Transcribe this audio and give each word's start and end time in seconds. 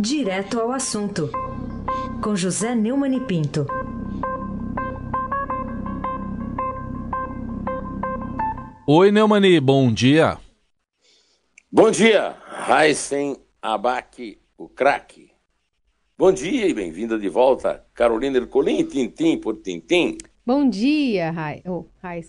Direto 0.00 0.60
ao 0.60 0.70
assunto, 0.70 1.28
com 2.22 2.36
José 2.36 2.72
Neumann 2.72 3.16
e 3.16 3.20
Pinto. 3.20 3.66
Oi, 8.86 9.10
Neumani, 9.10 9.58
bom 9.58 9.92
dia. 9.92 10.38
Bom 11.72 11.90
dia, 11.90 12.36
Heisen 12.68 13.38
Abac, 13.60 14.38
o 14.56 14.68
craque. 14.68 15.32
Bom 16.16 16.30
dia 16.30 16.68
e 16.68 16.72
bem-vinda 16.72 17.18
de 17.18 17.28
volta, 17.28 17.84
Carolina 17.92 18.38
Ercolim, 18.38 18.84
tintim 18.84 19.36
por 19.36 19.56
tintim. 19.56 20.16
Bom 20.46 20.68
dia, 20.70 21.32
Rai. 21.32 21.60
Oh, 21.66 21.86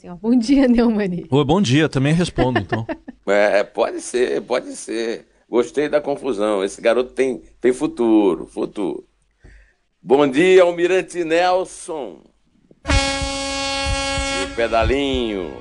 ó. 0.10 0.16
Bom 0.16 0.36
dia, 0.36 0.68
Neumani. 0.68 1.28
Oi, 1.30 1.46
bom 1.46 1.62
dia, 1.62 1.88
também 1.88 2.14
respondo, 2.14 2.60
então. 2.60 2.84
É, 3.32 3.64
pode 3.64 4.02
ser, 4.02 4.42
pode 4.42 4.76
ser. 4.76 5.29
Gostei 5.50 5.90
da 5.90 6.00
confusão. 6.00 6.64
Esse 6.64 6.80
garoto 6.80 7.12
tem, 7.14 7.40
tem 7.60 7.74
futuro, 7.74 8.46
futuro. 8.46 9.08
Bom 10.02 10.28
dia, 10.28 10.62
Almirante 10.62 11.24
Nelson. 11.24 12.24
E 12.86 14.56
pedalinho. 14.56 15.52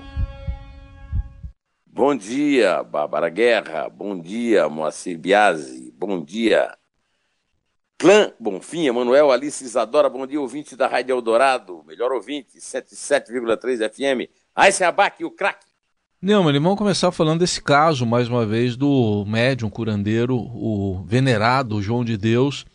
Bom 1.87 2.15
dia, 2.15 2.82
Bárbara 2.82 3.30
Guerra. 3.30 3.88
Bom 3.88 4.20
dia, 4.20 4.69
Moacir 4.69 5.19
Biasi. 5.19 5.91
Bom 5.96 6.23
dia, 6.23 6.77
Clã 7.98 8.32
Bonfim, 8.38 8.87
Emanuel 8.87 9.32
Alice 9.32 9.65
Isadora. 9.65 10.09
Bom 10.09 10.24
dia, 10.24 10.41
ouvinte 10.41 10.77
da 10.77 10.87
Rádio 10.87 11.15
Eldorado. 11.15 11.82
Melhor 11.84 12.12
ouvinte, 12.12 12.59
77,3 12.59 13.91
FM. 13.91 14.30
Aysen 14.55 14.87
Abac, 14.87 15.24
o 15.24 15.30
craque. 15.32 15.66
Neumann, 16.20 16.58
vamos 16.58 16.78
começar 16.78 17.12
falando 17.12 17.38
desse 17.38 17.62
caso, 17.62 18.04
mais 18.04 18.28
uma 18.28 18.45
vez, 18.45 18.76
do 18.76 19.24
médium 19.24 19.70
curandeiro, 19.70 20.36
o 20.36 21.04
venerado 21.06 21.80
João 21.80 22.04
de 22.04 22.16
Deus, 22.16 22.66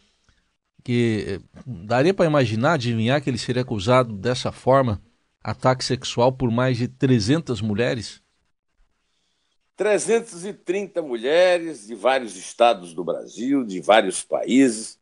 que 0.82 1.26
eh, 1.28 1.40
daria 1.66 2.14
para 2.14 2.26
imaginar, 2.26 2.76
adivinhar 2.76 3.22
que 3.22 3.30
ele 3.30 3.38
seria 3.38 3.62
acusado 3.62 4.14
dessa 4.14 4.50
forma, 4.50 5.02
ataque 5.44 5.84
sexual 5.84 6.32
por 6.32 6.50
mais 6.50 6.78
de 6.78 6.88
300 6.88 7.60
mulheres? 7.60 8.22
330 9.76 11.02
mulheres 11.02 11.86
de 11.86 11.96
vários 11.96 12.38
estados 12.38 12.94
do 12.94 13.04
Brasil, 13.04 13.66
de 13.66 13.82
vários 13.82 14.24
países, 14.24 14.98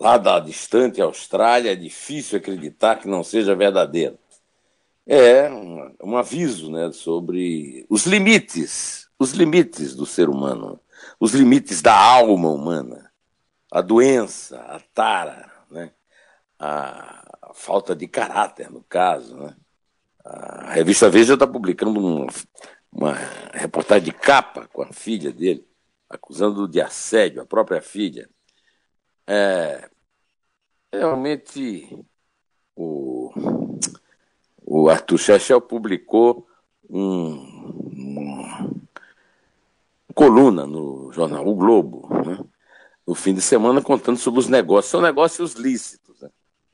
lá 0.00 0.18
da 0.18 0.40
distante 0.40 1.00
Austrália, 1.00 1.70
é 1.70 1.76
difícil 1.76 2.38
acreditar 2.38 2.96
que 2.96 3.06
não 3.06 3.22
seja 3.22 3.54
verdadeiro 3.54 4.18
é 5.08 5.50
um, 5.50 5.96
um 6.04 6.16
aviso 6.18 6.70
né, 6.70 6.92
sobre 6.92 7.86
os 7.88 8.04
limites, 8.04 9.08
os 9.18 9.32
limites 9.32 9.96
do 9.96 10.04
ser 10.04 10.28
humano, 10.28 10.78
os 11.18 11.32
limites 11.32 11.80
da 11.80 11.98
alma 11.98 12.50
humana, 12.50 13.10
a 13.72 13.80
doença, 13.80 14.58
a 14.60 14.78
tara, 14.92 15.50
né, 15.70 15.90
a, 16.58 17.52
falta 17.54 17.96
de 17.96 18.06
caráter, 18.06 18.70
no 18.70 18.84
caso. 18.84 19.34
Né. 19.34 19.56
A 20.22 20.72
revista 20.72 21.08
Veja 21.08 21.34
está 21.34 21.46
publicando 21.46 21.98
um, 21.98 22.26
uma 22.92 23.14
reportagem 23.54 24.04
de 24.04 24.12
capa 24.12 24.68
com 24.68 24.82
a 24.82 24.92
filha 24.92 25.32
dele, 25.32 25.66
acusando 26.08 26.68
de 26.68 26.82
assédio, 26.82 27.40
a 27.40 27.46
própria 27.46 27.80
filha. 27.80 28.28
É, 29.26 29.88
realmente 30.92 31.98
o 32.76 33.57
o 34.70 34.90
Arthur 34.90 35.16
Chechel 35.16 35.62
publicou 35.62 36.46
um, 36.90 37.36
uma 37.90 38.70
coluna 40.14 40.66
no 40.66 41.10
jornal 41.10 41.46
O 41.48 41.54
Globo, 41.54 42.06
né, 42.26 42.38
no 43.06 43.14
fim 43.14 43.32
de 43.32 43.40
semana, 43.40 43.80
contando 43.80 44.18
sobre 44.18 44.40
os 44.40 44.46
negócios. 44.46 44.90
São 44.90 45.00
negócios 45.00 45.54
lícitos. 45.54 46.20
Né? 46.20 46.28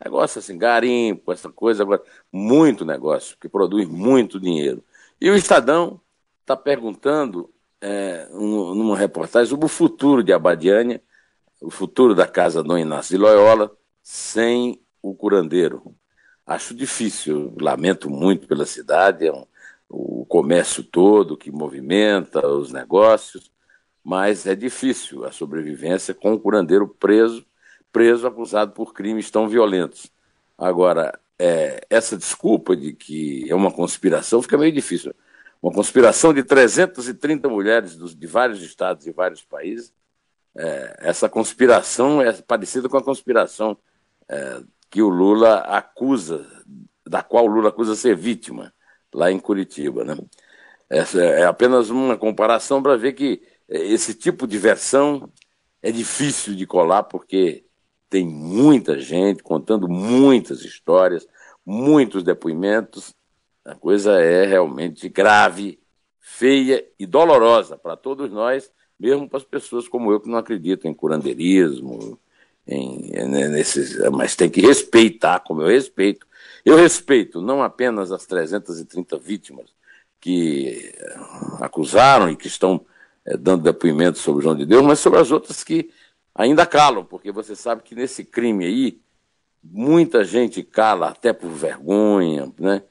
Negócio 0.04 0.40
assim, 0.40 0.58
garimpo, 0.58 1.30
essa 1.30 1.48
coisa, 1.48 1.84
agora, 1.84 2.02
muito 2.32 2.84
negócio, 2.84 3.36
que 3.40 3.48
produz 3.48 3.86
muito 3.86 4.40
dinheiro. 4.40 4.82
E 5.20 5.30
o 5.30 5.36
Estadão 5.36 6.00
está 6.40 6.56
perguntando, 6.56 7.48
é, 7.80 8.28
um, 8.32 8.74
numa 8.74 8.96
reportagem, 8.96 9.48
sobre 9.48 9.66
o 9.66 9.68
futuro 9.68 10.24
de 10.24 10.32
Abadiânia, 10.32 11.00
o 11.60 11.70
futuro 11.70 12.12
da 12.12 12.26
casa 12.26 12.60
Dom 12.60 12.76
Inácio 12.76 13.16
de 13.16 13.22
Loyola, 13.22 13.70
sem 14.02 14.80
o 15.00 15.14
curandeiro, 15.14 15.94
Acho 16.46 16.74
difícil, 16.74 17.54
lamento 17.58 18.10
muito 18.10 18.46
pela 18.46 18.66
cidade, 18.66 19.26
é 19.26 19.32
um, 19.32 19.46
o 19.88 20.26
comércio 20.26 20.82
todo 20.82 21.36
que 21.36 21.50
movimenta 21.50 22.46
os 22.46 22.72
negócios, 22.72 23.50
mas 24.02 24.46
é 24.46 24.54
difícil 24.54 25.24
a 25.24 25.32
sobrevivência 25.32 26.12
com 26.12 26.34
o 26.34 26.38
curandeiro 26.40 26.86
preso, 26.86 27.46
preso 27.90 28.26
acusado 28.26 28.72
por 28.72 28.92
crimes 28.92 29.30
tão 29.30 29.48
violentos. 29.48 30.12
Agora, 30.58 31.18
é, 31.38 31.80
essa 31.88 32.16
desculpa 32.16 32.76
de 32.76 32.92
que 32.92 33.50
é 33.50 33.54
uma 33.54 33.72
conspiração 33.72 34.42
fica 34.42 34.58
meio 34.58 34.72
difícil. 34.72 35.14
Uma 35.62 35.72
conspiração 35.72 36.34
de 36.34 36.42
330 36.42 37.48
mulheres 37.48 37.96
dos, 37.96 38.14
de 38.14 38.26
vários 38.26 38.62
estados 38.62 39.06
e 39.06 39.12
vários 39.12 39.42
países. 39.42 39.92
É, 40.56 40.96
essa 41.00 41.28
conspiração 41.28 42.20
é 42.20 42.32
parecida 42.42 42.88
com 42.88 42.98
a 42.98 43.02
conspiração 43.02 43.76
é, 44.28 44.62
que 44.94 45.02
o 45.02 45.08
Lula 45.08 45.56
acusa, 45.56 46.46
da 47.04 47.20
qual 47.20 47.46
o 47.46 47.48
Lula 47.48 47.70
acusa 47.70 47.96
ser 47.96 48.14
vítima, 48.14 48.72
lá 49.12 49.28
em 49.28 49.40
Curitiba. 49.40 50.04
Né? 50.04 50.16
Essa 50.88 51.20
é 51.20 51.44
apenas 51.44 51.90
uma 51.90 52.16
comparação 52.16 52.80
para 52.80 52.96
ver 52.96 53.14
que 53.14 53.42
esse 53.68 54.14
tipo 54.14 54.46
de 54.46 54.56
versão 54.56 55.28
é 55.82 55.90
difícil 55.90 56.54
de 56.54 56.64
colar, 56.64 57.02
porque 57.02 57.64
tem 58.08 58.24
muita 58.24 59.00
gente 59.00 59.42
contando 59.42 59.88
muitas 59.88 60.60
histórias, 60.62 61.26
muitos 61.66 62.22
depoimentos. 62.22 63.12
A 63.64 63.74
coisa 63.74 64.20
é 64.20 64.46
realmente 64.46 65.08
grave, 65.08 65.80
feia 66.20 66.86
e 67.00 67.04
dolorosa 67.04 67.76
para 67.76 67.96
todos 67.96 68.30
nós, 68.30 68.70
mesmo 68.96 69.28
para 69.28 69.38
as 69.38 69.44
pessoas 69.44 69.88
como 69.88 70.12
eu 70.12 70.20
que 70.20 70.30
não 70.30 70.38
acreditam 70.38 70.88
em 70.88 70.94
curandeirismo, 70.94 72.16
em, 72.66 73.10
né, 73.28 73.48
nesses, 73.48 73.98
mas 74.10 74.34
tem 74.34 74.48
que 74.48 74.60
respeitar, 74.60 75.40
como 75.40 75.62
eu 75.62 75.68
respeito. 75.68 76.26
Eu 76.64 76.76
respeito 76.76 77.42
não 77.42 77.62
apenas 77.62 78.10
as 78.10 78.26
330 78.26 79.18
vítimas 79.18 79.66
que 80.20 80.94
eh, 80.98 81.16
acusaram 81.60 82.30
e 82.30 82.36
que 82.36 82.46
estão 82.46 82.84
é, 83.26 83.36
dando 83.36 83.62
depoimento 83.62 84.18
sobre 84.18 84.42
João 84.42 84.56
de 84.56 84.64
Deus, 84.64 84.82
mas 84.82 84.98
sobre 84.98 85.18
as 85.20 85.30
outras 85.30 85.62
que 85.62 85.90
ainda 86.34 86.64
calam, 86.64 87.04
porque 87.04 87.30
você 87.30 87.54
sabe 87.54 87.82
que 87.82 87.94
nesse 87.94 88.24
crime 88.24 88.64
aí, 88.64 89.00
muita 89.62 90.24
gente 90.24 90.62
cala 90.62 91.08
até 91.08 91.32
por 91.32 91.50
vergonha, 91.50 92.50
né? 92.58 92.82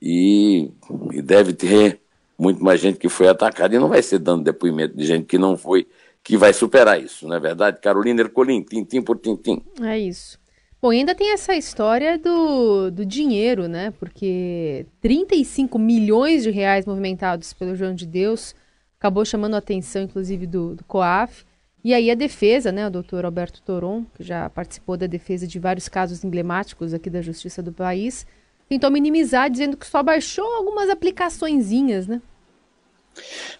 E, 0.00 0.70
e 1.12 1.22
deve 1.22 1.52
ter 1.52 2.00
muito 2.38 2.62
mais 2.62 2.80
gente 2.80 2.98
que 2.98 3.08
foi 3.08 3.28
atacada 3.28 3.74
e 3.74 3.78
não 3.78 3.88
vai 3.88 4.02
ser 4.02 4.18
dando 4.18 4.44
depoimento 4.44 4.96
de 4.96 5.06
gente 5.06 5.26
que 5.26 5.38
não 5.38 5.56
foi 5.56 5.88
que 6.26 6.36
vai 6.36 6.52
superar 6.52 7.00
isso, 7.00 7.28
não 7.28 7.36
é 7.36 7.40
verdade? 7.40 7.80
Carolina 7.80 8.20
Ercolim, 8.20 8.60
tintim 8.60 9.00
por 9.00 9.16
tintim. 9.16 9.62
É 9.80 9.96
isso. 9.96 10.36
Bom, 10.82 10.90
ainda 10.90 11.14
tem 11.14 11.32
essa 11.32 11.54
história 11.54 12.18
do, 12.18 12.90
do 12.90 13.06
dinheiro, 13.06 13.68
né? 13.68 13.92
Porque 13.92 14.86
35 15.00 15.78
milhões 15.78 16.42
de 16.42 16.50
reais 16.50 16.84
movimentados 16.84 17.52
pelo 17.52 17.76
João 17.76 17.94
de 17.94 18.04
Deus 18.04 18.56
acabou 18.98 19.24
chamando 19.24 19.54
a 19.54 19.58
atenção, 19.58 20.02
inclusive, 20.02 20.48
do, 20.48 20.74
do 20.74 20.84
COAF. 20.84 21.44
E 21.84 21.94
aí 21.94 22.10
a 22.10 22.16
defesa, 22.16 22.72
né, 22.72 22.88
o 22.88 22.90
doutor 22.90 23.24
Alberto 23.24 23.62
Toron, 23.62 24.04
que 24.16 24.24
já 24.24 24.50
participou 24.50 24.96
da 24.96 25.06
defesa 25.06 25.46
de 25.46 25.60
vários 25.60 25.88
casos 25.88 26.24
emblemáticos 26.24 26.92
aqui 26.92 27.08
da 27.08 27.22
justiça 27.22 27.62
do 27.62 27.72
país, 27.72 28.26
tentou 28.68 28.90
minimizar, 28.90 29.48
dizendo 29.48 29.76
que 29.76 29.86
só 29.86 30.02
baixou 30.02 30.44
algumas 30.56 30.90
aplicaçõezinhas, 30.90 32.08
né? 32.08 32.20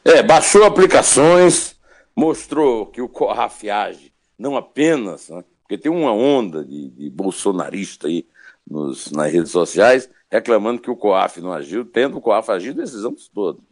É, 0.05 0.21
baixou 0.25 0.65
aplicações, 0.65 1.76
mostrou 2.17 2.87
que 2.87 3.03
o 3.03 3.09
COAF 3.09 3.69
age 3.69 4.13
não 4.39 4.57
apenas, 4.57 5.29
né, 5.29 5.45
porque 5.63 5.77
tem 5.77 5.93
uma 5.93 6.13
onda 6.13 6.65
de, 6.65 6.89
de 6.91 7.11
bolsonarista 7.11 8.09
aí 8.09 8.27
nos, 8.67 9.13
nas 9.13 9.33
redes 9.33 9.51
sociais 9.51 10.09
reclamando 10.31 10.81
que 10.81 10.91
o 10.91 10.97
COAF 10.97 11.41
não 11.41 11.53
agiu, 11.53 11.85
tendo 11.85 12.19
o 12.19 12.21
COAF 12.21 12.51
agido 12.51 12.83
esses 12.83 13.05
anos 13.05 13.29
todos. 13.29 13.63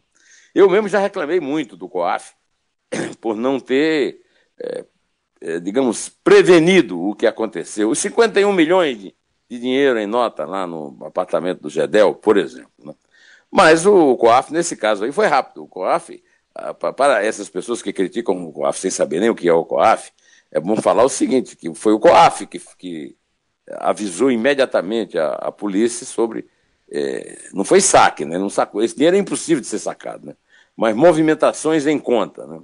Eu 0.53 0.69
mesmo 0.69 0.87
já 0.87 0.99
reclamei 0.99 1.39
muito 1.39 1.75
do 1.75 1.89
COAF 1.89 2.33
por 3.19 3.35
não 3.35 3.59
ter, 3.59 4.21
é, 4.57 4.85
é, 5.41 5.59
digamos, 5.59 6.09
prevenido 6.09 7.01
o 7.01 7.13
que 7.13 7.27
aconteceu. 7.27 7.89
Os 7.89 7.99
51 7.99 8.51
milhões 8.53 8.99
de, 8.99 9.15
de 9.49 9.59
dinheiro 9.59 9.99
em 9.99 10.07
nota 10.07 10.45
lá 10.45 10.65
no 10.65 10.97
apartamento 11.05 11.61
do 11.61 11.69
Gedel, 11.69 12.15
por 12.15 12.37
exemplo. 12.37 12.71
Né? 12.83 12.93
Mas 13.51 13.85
o 13.85 14.15
COAF, 14.15 14.51
nesse 14.53 14.77
caso 14.77 15.03
aí, 15.03 15.11
foi 15.11 15.27
rápido. 15.27 15.63
O 15.63 15.67
COAF 15.67 16.23
para 16.79 17.23
essas 17.23 17.49
pessoas 17.49 17.81
que 17.81 17.91
criticam 17.91 18.45
o 18.45 18.51
COAF 18.51 18.79
sem 18.79 18.91
saber 18.91 19.19
nem 19.19 19.29
o 19.29 19.35
que 19.35 19.47
é 19.47 19.53
o 19.53 19.65
COAF, 19.65 20.11
é 20.51 20.59
bom 20.59 20.75
falar 20.77 21.03
o 21.03 21.09
seguinte, 21.09 21.55
que 21.55 21.73
foi 21.75 21.93
o 21.93 21.99
COAF 21.99 22.45
que, 22.47 22.61
que 22.77 23.15
avisou 23.71 24.31
imediatamente 24.31 25.17
a, 25.17 25.33
a 25.33 25.51
polícia 25.51 26.05
sobre... 26.05 26.47
É, 26.89 27.49
não 27.51 27.65
foi 27.65 27.81
saque, 27.81 28.23
né? 28.23 28.37
Não 28.37 28.49
sacou. 28.49 28.83
Esse 28.83 28.95
dinheiro 28.95 29.17
é 29.17 29.19
impossível 29.19 29.59
de 29.59 29.67
ser 29.67 29.79
sacado, 29.79 30.27
né? 30.27 30.35
Mas 30.77 30.95
movimentações 30.95 31.87
em 31.87 31.97
conta, 31.97 32.45
né? 32.45 32.61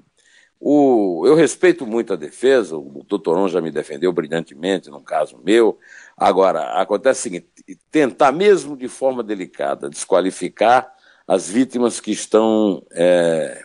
O, 0.64 1.24
eu 1.26 1.34
respeito 1.34 1.88
muito 1.88 2.14
a 2.14 2.16
defesa, 2.16 2.78
o 2.78 3.04
doutor 3.08 3.50
já 3.50 3.60
me 3.60 3.72
defendeu 3.72 4.14
brilhantemente 4.14 4.92
num 4.92 5.02
caso 5.02 5.40
meu. 5.44 5.80
Agora, 6.16 6.80
acontece 6.80 7.20
o 7.20 7.24
seguinte: 7.24 7.48
tentar, 7.90 8.32
mesmo 8.32 8.78
de 8.78 8.88
forma 8.88 9.24
delicada, 9.24 9.90
desqualificar 9.90 10.94
as 11.28 11.50
vítimas 11.50 12.00
que 12.00 12.12
estão 12.12 12.86
é, 12.92 13.64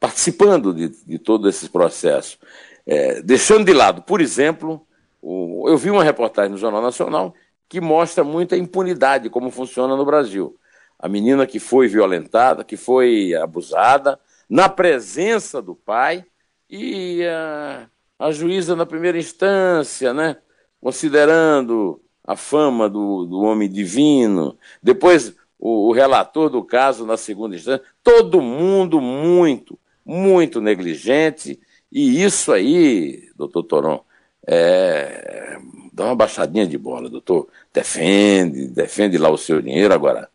participando 0.00 0.72
de, 0.72 0.88
de 0.88 1.18
todo 1.18 1.48
esse 1.48 1.68
processo. 1.68 2.38
É, 2.86 3.20
deixando 3.20 3.66
de 3.66 3.74
lado, 3.74 4.02
por 4.02 4.20
exemplo, 4.20 4.84
o, 5.20 5.68
eu 5.68 5.76
vi 5.76 5.90
uma 5.90 6.02
reportagem 6.02 6.50
no 6.50 6.58
Jornal 6.58 6.80
Nacional 6.80 7.34
que 7.68 7.80
mostra 7.80 8.24
muita 8.24 8.56
impunidade 8.56 9.30
como 9.30 9.50
funciona 9.50 9.94
no 9.94 10.04
Brasil. 10.04 10.56
A 10.98 11.08
menina 11.08 11.46
que 11.46 11.60
foi 11.60 11.86
violentada, 11.86 12.64
que 12.64 12.76
foi 12.76 13.34
abusada, 13.34 14.18
na 14.48 14.68
presença 14.68 15.62
do 15.62 15.74
pai 15.74 16.24
e 16.68 17.22
a, 17.24 17.86
a 18.18 18.32
juíza 18.32 18.74
na 18.74 18.84
primeira 18.84 19.18
instância, 19.18 20.12
né, 20.12 20.38
considerando 20.80 22.00
a 22.24 22.34
fama 22.34 22.88
do, 22.88 23.24
do 23.26 23.40
homem 23.40 23.68
divino, 23.68 24.58
depois 24.82 25.34
o, 25.58 25.88
o 25.88 25.92
relator 25.92 26.48
do 26.50 26.64
caso 26.64 27.06
na 27.06 27.16
segunda 27.16 27.54
instância, 27.54 27.84
todo 28.02 28.40
mundo 28.40 29.00
muito, 29.00 29.78
muito 30.04 30.60
negligente, 30.60 31.60
e 31.90 32.22
isso 32.22 32.52
aí, 32.52 33.30
doutor 33.36 33.64
Toron, 33.64 34.04
é, 34.46 35.58
dá 35.92 36.06
uma 36.06 36.14
baixadinha 36.14 36.66
de 36.66 36.78
bola, 36.78 37.08
doutor. 37.08 37.48
Defende, 37.72 38.68
defende 38.68 39.18
lá 39.18 39.28
o 39.28 39.36
seu 39.36 39.60
dinheiro. 39.60 39.92
Agora, 39.92 40.30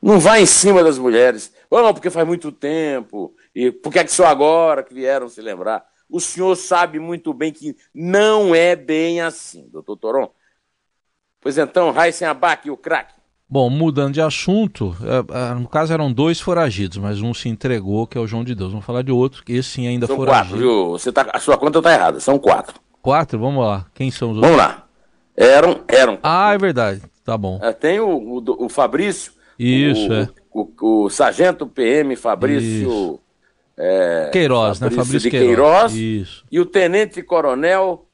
não 0.00 0.20
vai 0.20 0.42
em 0.42 0.46
cima 0.46 0.84
das 0.84 0.98
mulheres. 0.98 1.52
Não, 1.70 1.94
porque 1.94 2.10
faz 2.10 2.26
muito 2.26 2.52
tempo. 2.52 3.34
E 3.54 3.70
por 3.70 3.92
que 3.92 3.98
é 3.98 4.04
que 4.04 4.12
só 4.12 4.26
agora 4.26 4.82
que 4.82 4.94
vieram 4.94 5.28
se 5.28 5.40
lembrar? 5.40 5.86
O 6.08 6.20
senhor 6.20 6.54
sabe 6.56 6.98
muito 6.98 7.32
bem 7.32 7.52
que 7.52 7.76
não 7.94 8.54
é 8.54 8.76
bem 8.76 9.20
assim, 9.20 9.68
doutor 9.70 9.96
Toron. 9.96 10.30
Pois 11.40 11.56
então, 11.56 11.90
Raíssen 11.90 12.28
Abac, 12.28 12.70
o 12.70 12.76
craque. 12.76 13.14
Bom, 13.52 13.68
mudando 13.68 14.14
de 14.14 14.20
assunto, 14.22 14.96
é, 15.02 15.50
é, 15.50 15.54
no 15.54 15.68
caso 15.68 15.92
eram 15.92 16.10
dois 16.10 16.40
foragidos, 16.40 16.96
mas 16.96 17.20
um 17.20 17.34
se 17.34 17.50
entregou, 17.50 18.06
que 18.06 18.16
é 18.16 18.20
o 18.22 18.26
João 18.26 18.42
de 18.42 18.54
Deus. 18.54 18.70
Vamos 18.70 18.86
falar 18.86 19.02
de 19.02 19.12
outro, 19.12 19.44
que 19.44 19.52
esse 19.52 19.68
sim 19.68 19.86
ainda 19.86 20.06
são 20.06 20.16
foragido. 20.16 20.54
Quatro, 20.54 20.58
viu? 20.58 20.90
Você 20.92 21.12
tá, 21.12 21.28
a 21.30 21.38
sua 21.38 21.58
conta 21.58 21.78
está 21.78 21.92
errada, 21.92 22.18
são 22.18 22.38
quatro. 22.38 22.80
Quatro? 23.02 23.38
Vamos 23.38 23.62
lá. 23.62 23.84
Quem 23.94 24.10
são 24.10 24.30
os 24.30 24.36
outros? 24.38 24.56
Vamos 24.56 24.66
lá. 24.66 24.86
Eram, 25.36 25.82
eram. 25.86 26.18
Ah, 26.22 26.54
é 26.54 26.56
verdade. 26.56 27.02
Tá 27.26 27.36
bom. 27.36 27.60
É, 27.62 27.74
tem 27.74 28.00
o, 28.00 28.08
o, 28.08 28.64
o 28.64 28.68
Fabrício. 28.70 29.32
Isso, 29.58 30.08
o, 30.08 30.14
é. 30.14 30.28
O, 30.50 31.04
o, 31.04 31.10
sargento 31.10 31.66
PM 31.66 32.16
Fabrício. 32.16 33.20
É, 33.76 34.30
Queiroz, 34.32 34.78
Fabrício 34.78 34.96
né? 34.96 35.04
Fabrício 35.04 35.30
de 35.30 35.38
Queiroz. 35.38 35.92
Isso. 35.92 36.42
E 36.50 36.58
o 36.58 36.64
tenente 36.64 37.22
coronel 37.22 38.06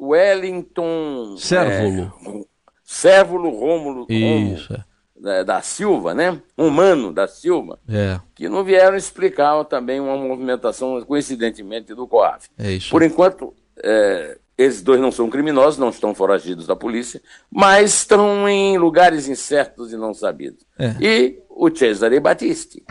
Wellington. 0.00 1.36
Sérvulo. 1.36 2.14
É, 2.24 2.55
Sérvulo 2.86 3.50
Rômulo. 3.50 4.06
Isso, 4.08 4.72
Rômulo, 4.72 4.84
é. 5.26 5.42
da 5.42 5.60
Silva, 5.60 6.14
né? 6.14 6.40
Humano 6.56 7.12
da 7.12 7.26
Silva. 7.26 7.80
É. 7.88 8.20
Que 8.32 8.48
não 8.48 8.62
vieram 8.62 8.96
explicar 8.96 9.64
também 9.64 9.98
uma 9.98 10.16
movimentação, 10.16 11.02
coincidentemente, 11.02 11.92
do 11.92 12.06
COAF. 12.06 12.48
É 12.56 12.70
isso. 12.70 12.90
Por 12.90 13.02
enquanto, 13.02 13.52
é, 13.82 14.38
esses 14.56 14.82
dois 14.82 15.00
não 15.00 15.10
são 15.10 15.28
criminosos, 15.28 15.78
não 15.78 15.90
estão 15.90 16.14
foragidos 16.14 16.64
da 16.64 16.76
polícia, 16.76 17.20
mas 17.50 17.92
estão 17.92 18.48
em 18.48 18.78
lugares 18.78 19.26
incertos 19.28 19.92
e 19.92 19.96
não 19.96 20.14
sabidos. 20.14 20.64
É. 20.78 20.94
E 21.00 21.38
o 21.50 21.74
Cesare 21.74 22.20
Battisti. 22.20 22.84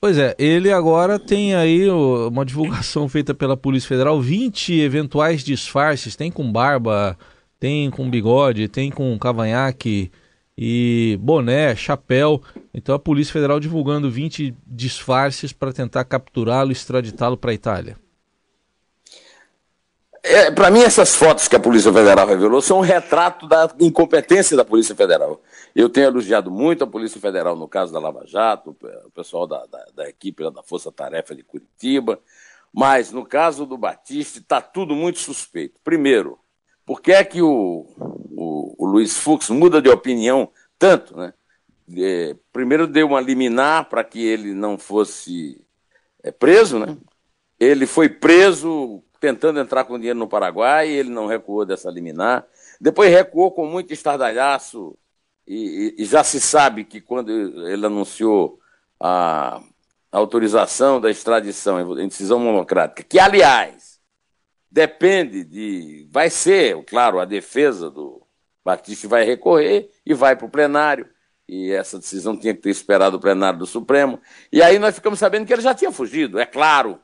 Pois 0.00 0.18
é, 0.18 0.34
ele 0.38 0.70
agora 0.70 1.18
tem 1.18 1.54
aí 1.54 1.88
uma 1.90 2.44
divulgação 2.44 3.06
feita 3.08 3.34
pela 3.34 3.56
Polícia 3.56 3.88
Federal, 3.88 4.20
20 4.20 4.80
eventuais 4.80 5.42
disfarces, 5.44 6.16
tem 6.16 6.30
com 6.30 6.50
barba, 6.50 7.18
tem 7.58 7.90
com 7.90 8.08
bigode, 8.08 8.68
tem 8.68 8.90
com 8.90 9.18
cavanhaque 9.18 10.10
e 10.56 11.18
boné, 11.20 11.74
chapéu. 11.74 12.42
Então 12.72 12.94
a 12.94 12.98
Polícia 12.98 13.32
Federal 13.32 13.60
divulgando 13.60 14.10
20 14.10 14.54
disfarces 14.66 15.52
para 15.52 15.72
tentar 15.72 16.04
capturá-lo 16.04 16.70
e 16.70 16.72
extraditá-lo 16.72 17.36
para 17.36 17.50
a 17.50 17.54
Itália. 17.54 17.96
É, 20.28 20.50
para 20.50 20.72
mim, 20.72 20.80
essas 20.80 21.14
fotos 21.14 21.46
que 21.46 21.54
a 21.54 21.60
Polícia 21.60 21.92
Federal 21.92 22.26
revelou 22.26 22.60
são 22.60 22.78
um 22.78 22.82
retrato 22.82 23.46
da 23.46 23.72
incompetência 23.78 24.56
da 24.56 24.64
Polícia 24.64 24.92
Federal. 24.92 25.40
Eu 25.72 25.88
tenho 25.88 26.08
elogiado 26.08 26.50
muito 26.50 26.82
a 26.82 26.86
Polícia 26.86 27.20
Federal 27.20 27.54
no 27.54 27.68
caso 27.68 27.92
da 27.92 28.00
Lava 28.00 28.26
Jato, 28.26 28.76
o 29.04 29.10
pessoal 29.12 29.46
da, 29.46 29.64
da, 29.66 29.86
da 29.94 30.08
equipe 30.08 30.42
da 30.50 30.64
Força 30.64 30.90
Tarefa 30.90 31.32
de 31.32 31.44
Curitiba, 31.44 32.18
mas 32.72 33.12
no 33.12 33.24
caso 33.24 33.64
do 33.66 33.78
Batista 33.78 34.40
está 34.40 34.60
tudo 34.60 34.96
muito 34.96 35.20
suspeito. 35.20 35.80
Primeiro, 35.84 36.36
por 36.86 37.02
que 37.02 37.12
é 37.12 37.24
que 37.24 37.42
o, 37.42 37.86
o, 37.98 38.74
o 38.78 38.86
Luiz 38.86 39.18
Fux 39.18 39.50
muda 39.50 39.82
de 39.82 39.90
opinião 39.90 40.48
tanto? 40.78 41.16
Né? 41.16 41.34
É, 41.98 42.36
primeiro 42.52 42.86
deu 42.86 43.08
uma 43.08 43.20
liminar 43.20 43.88
para 43.88 44.04
que 44.04 44.24
ele 44.24 44.54
não 44.54 44.78
fosse 44.78 45.60
é, 46.22 46.30
preso, 46.30 46.78
né? 46.78 46.96
Ele 47.58 47.86
foi 47.86 48.08
preso 48.08 49.02
tentando 49.20 49.58
entrar 49.58 49.84
com 49.84 49.98
dinheiro 49.98 50.18
no 50.18 50.28
Paraguai, 50.28 50.88
ele 50.88 51.10
não 51.10 51.26
recuou 51.26 51.64
dessa 51.64 51.90
liminar. 51.90 52.46
Depois 52.80 53.10
recuou 53.10 53.50
com 53.50 53.66
muito 53.66 53.92
estardalhaço, 53.92 54.96
e, 55.46 55.94
e, 55.98 56.02
e 56.02 56.04
já 56.04 56.22
se 56.24 56.40
sabe 56.40 56.84
que 56.84 57.00
quando 57.00 57.30
ele 57.30 57.86
anunciou 57.86 58.58
a, 59.00 59.62
a 60.10 60.18
autorização 60.18 61.00
da 61.00 61.10
extradição 61.10 61.98
em 61.98 62.08
decisão 62.08 62.38
democrática, 62.40 63.02
que, 63.02 63.18
aliás, 63.18 63.95
depende 64.76 65.42
de. 65.42 66.06
Vai 66.10 66.28
ser, 66.28 66.84
claro, 66.84 67.18
a 67.18 67.24
defesa 67.24 67.90
do 67.90 68.22
Batista 68.62 69.08
vai 69.08 69.24
recorrer 69.24 69.90
e 70.04 70.12
vai 70.12 70.36
para 70.36 70.44
o 70.44 70.50
plenário. 70.50 71.08
E 71.48 71.72
essa 71.72 71.98
decisão 71.98 72.38
tinha 72.38 72.52
que 72.52 72.60
ter 72.60 72.68
esperado 72.68 73.16
o 73.16 73.20
plenário 73.20 73.58
do 73.58 73.66
Supremo. 73.66 74.20
E 74.52 74.60
aí 74.60 74.78
nós 74.78 74.94
ficamos 74.94 75.18
sabendo 75.18 75.46
que 75.46 75.52
ele 75.52 75.62
já 75.62 75.74
tinha 75.74 75.90
fugido, 75.90 76.38
é 76.38 76.44
claro. 76.44 77.00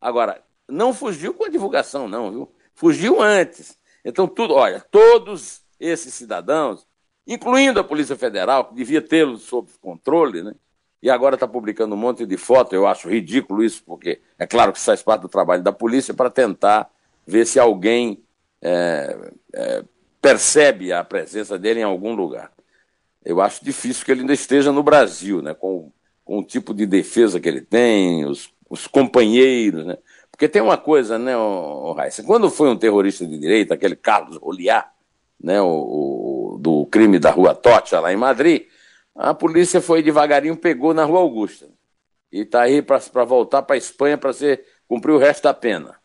Agora, 0.00 0.40
não 0.68 0.94
fugiu 0.94 1.34
com 1.34 1.44
a 1.44 1.48
divulgação, 1.48 2.06
não, 2.06 2.30
viu? 2.30 2.54
Fugiu 2.74 3.20
antes. 3.20 3.76
Então, 4.04 4.28
tudo, 4.28 4.54
olha, 4.54 4.78
todos 4.78 5.62
esses 5.80 6.14
cidadãos, 6.14 6.86
incluindo 7.26 7.80
a 7.80 7.84
Polícia 7.84 8.14
Federal, 8.14 8.68
que 8.68 8.74
devia 8.74 9.02
tê-los 9.02 9.42
sob 9.42 9.68
controle, 9.80 10.44
né? 10.44 10.54
E 11.04 11.10
agora 11.10 11.36
está 11.36 11.46
publicando 11.46 11.94
um 11.94 11.98
monte 11.98 12.24
de 12.24 12.38
fotos, 12.38 12.72
eu 12.72 12.86
acho 12.86 13.10
ridículo 13.10 13.62
isso, 13.62 13.84
porque 13.84 14.22
é 14.38 14.46
claro 14.46 14.72
que 14.72 14.78
isso 14.78 14.86
faz 14.86 15.02
parte 15.02 15.20
do 15.20 15.28
trabalho 15.28 15.62
da 15.62 15.70
polícia 15.70 16.14
para 16.14 16.30
tentar 16.30 16.90
ver 17.26 17.46
se 17.46 17.60
alguém 17.60 18.22
é, 18.62 19.14
é, 19.54 19.84
percebe 20.18 20.94
a 20.94 21.04
presença 21.04 21.58
dele 21.58 21.80
em 21.80 21.82
algum 21.82 22.14
lugar. 22.14 22.50
Eu 23.22 23.42
acho 23.42 23.62
difícil 23.62 24.02
que 24.02 24.12
ele 24.12 24.22
ainda 24.22 24.32
esteja 24.32 24.72
no 24.72 24.82
Brasil, 24.82 25.42
né? 25.42 25.52
Com, 25.52 25.92
com 26.24 26.38
o 26.38 26.42
tipo 26.42 26.72
de 26.72 26.86
defesa 26.86 27.38
que 27.38 27.50
ele 27.50 27.60
tem, 27.60 28.24
os, 28.24 28.48
os 28.70 28.86
companheiros, 28.86 29.84
né? 29.84 29.98
Porque 30.30 30.48
tem 30.48 30.62
uma 30.62 30.78
coisa, 30.78 31.18
né, 31.18 31.32
Raíssa, 31.94 32.22
quando 32.22 32.50
foi 32.50 32.70
um 32.70 32.78
terrorista 32.78 33.26
de 33.26 33.38
direita, 33.38 33.74
aquele 33.74 33.94
Carlos 33.94 34.38
Roliá, 34.38 34.90
né, 35.38 35.60
o, 35.60 35.66
o, 36.54 36.58
do 36.58 36.86
crime 36.86 37.18
da 37.18 37.30
Rua 37.30 37.54
Tocha, 37.54 38.00
lá 38.00 38.10
em 38.10 38.16
Madrid, 38.16 38.62
a 39.14 39.32
polícia 39.32 39.80
foi 39.80 40.02
devagarinho, 40.02 40.56
pegou 40.56 40.92
na 40.92 41.04
Rua 41.04 41.20
Augusta. 41.20 41.68
E 42.32 42.40
está 42.40 42.62
aí 42.62 42.82
para 42.82 43.24
voltar 43.24 43.62
para 43.62 43.76
a 43.76 43.78
Espanha 43.78 44.18
para 44.18 44.32
cumprir 44.88 45.12
o 45.12 45.18
resto 45.18 45.44
da 45.44 45.54
pena. 45.54 46.00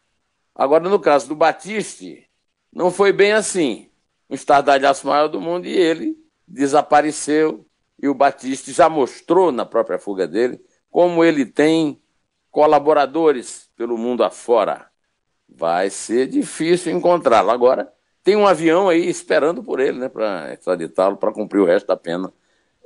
Agora, 0.54 0.88
no 0.88 1.00
caso 1.00 1.28
do 1.28 1.36
Batiste, 1.36 2.30
não 2.72 2.92
foi 2.92 3.12
bem 3.12 3.32
assim. 3.32 3.90
Um 4.30 4.36
estardalhaço 4.36 5.08
maior 5.08 5.28
do 5.28 5.42
mundo 5.42 5.66
e 5.66 5.76
ele 5.76 6.16
desapareceu. 6.48 7.66
E 8.02 8.08
o 8.08 8.14
Batiste 8.14 8.72
já 8.72 8.88
mostrou 8.88 9.52
na 9.52 9.66
própria 9.66 9.98
fuga 9.98 10.28
dele 10.28 10.62
como 10.92 11.24
ele 11.24 11.46
tem 11.46 12.02
colaboradores 12.52 13.70
pelo 13.76 13.98
mundo 13.98 14.24
afora. 14.24 14.88
Vai 15.48 15.90
ser 15.90 16.28
difícil 16.28 16.96
encontrá-lo. 16.96 17.50
Agora, 17.50 17.92
tem 18.24 18.36
um 18.36 18.46
avião 18.46 18.88
aí 18.88 19.08
esperando 19.08 19.64
por 19.64 19.80
ele, 19.80 19.98
né, 19.98 20.10
para 20.10 20.54
extraditá-lo, 20.54 21.18
para 21.18 21.32
cumprir 21.32 21.60
o 21.60 21.66
resto 21.66 21.88
da 21.88 21.98
pena. 21.98 22.32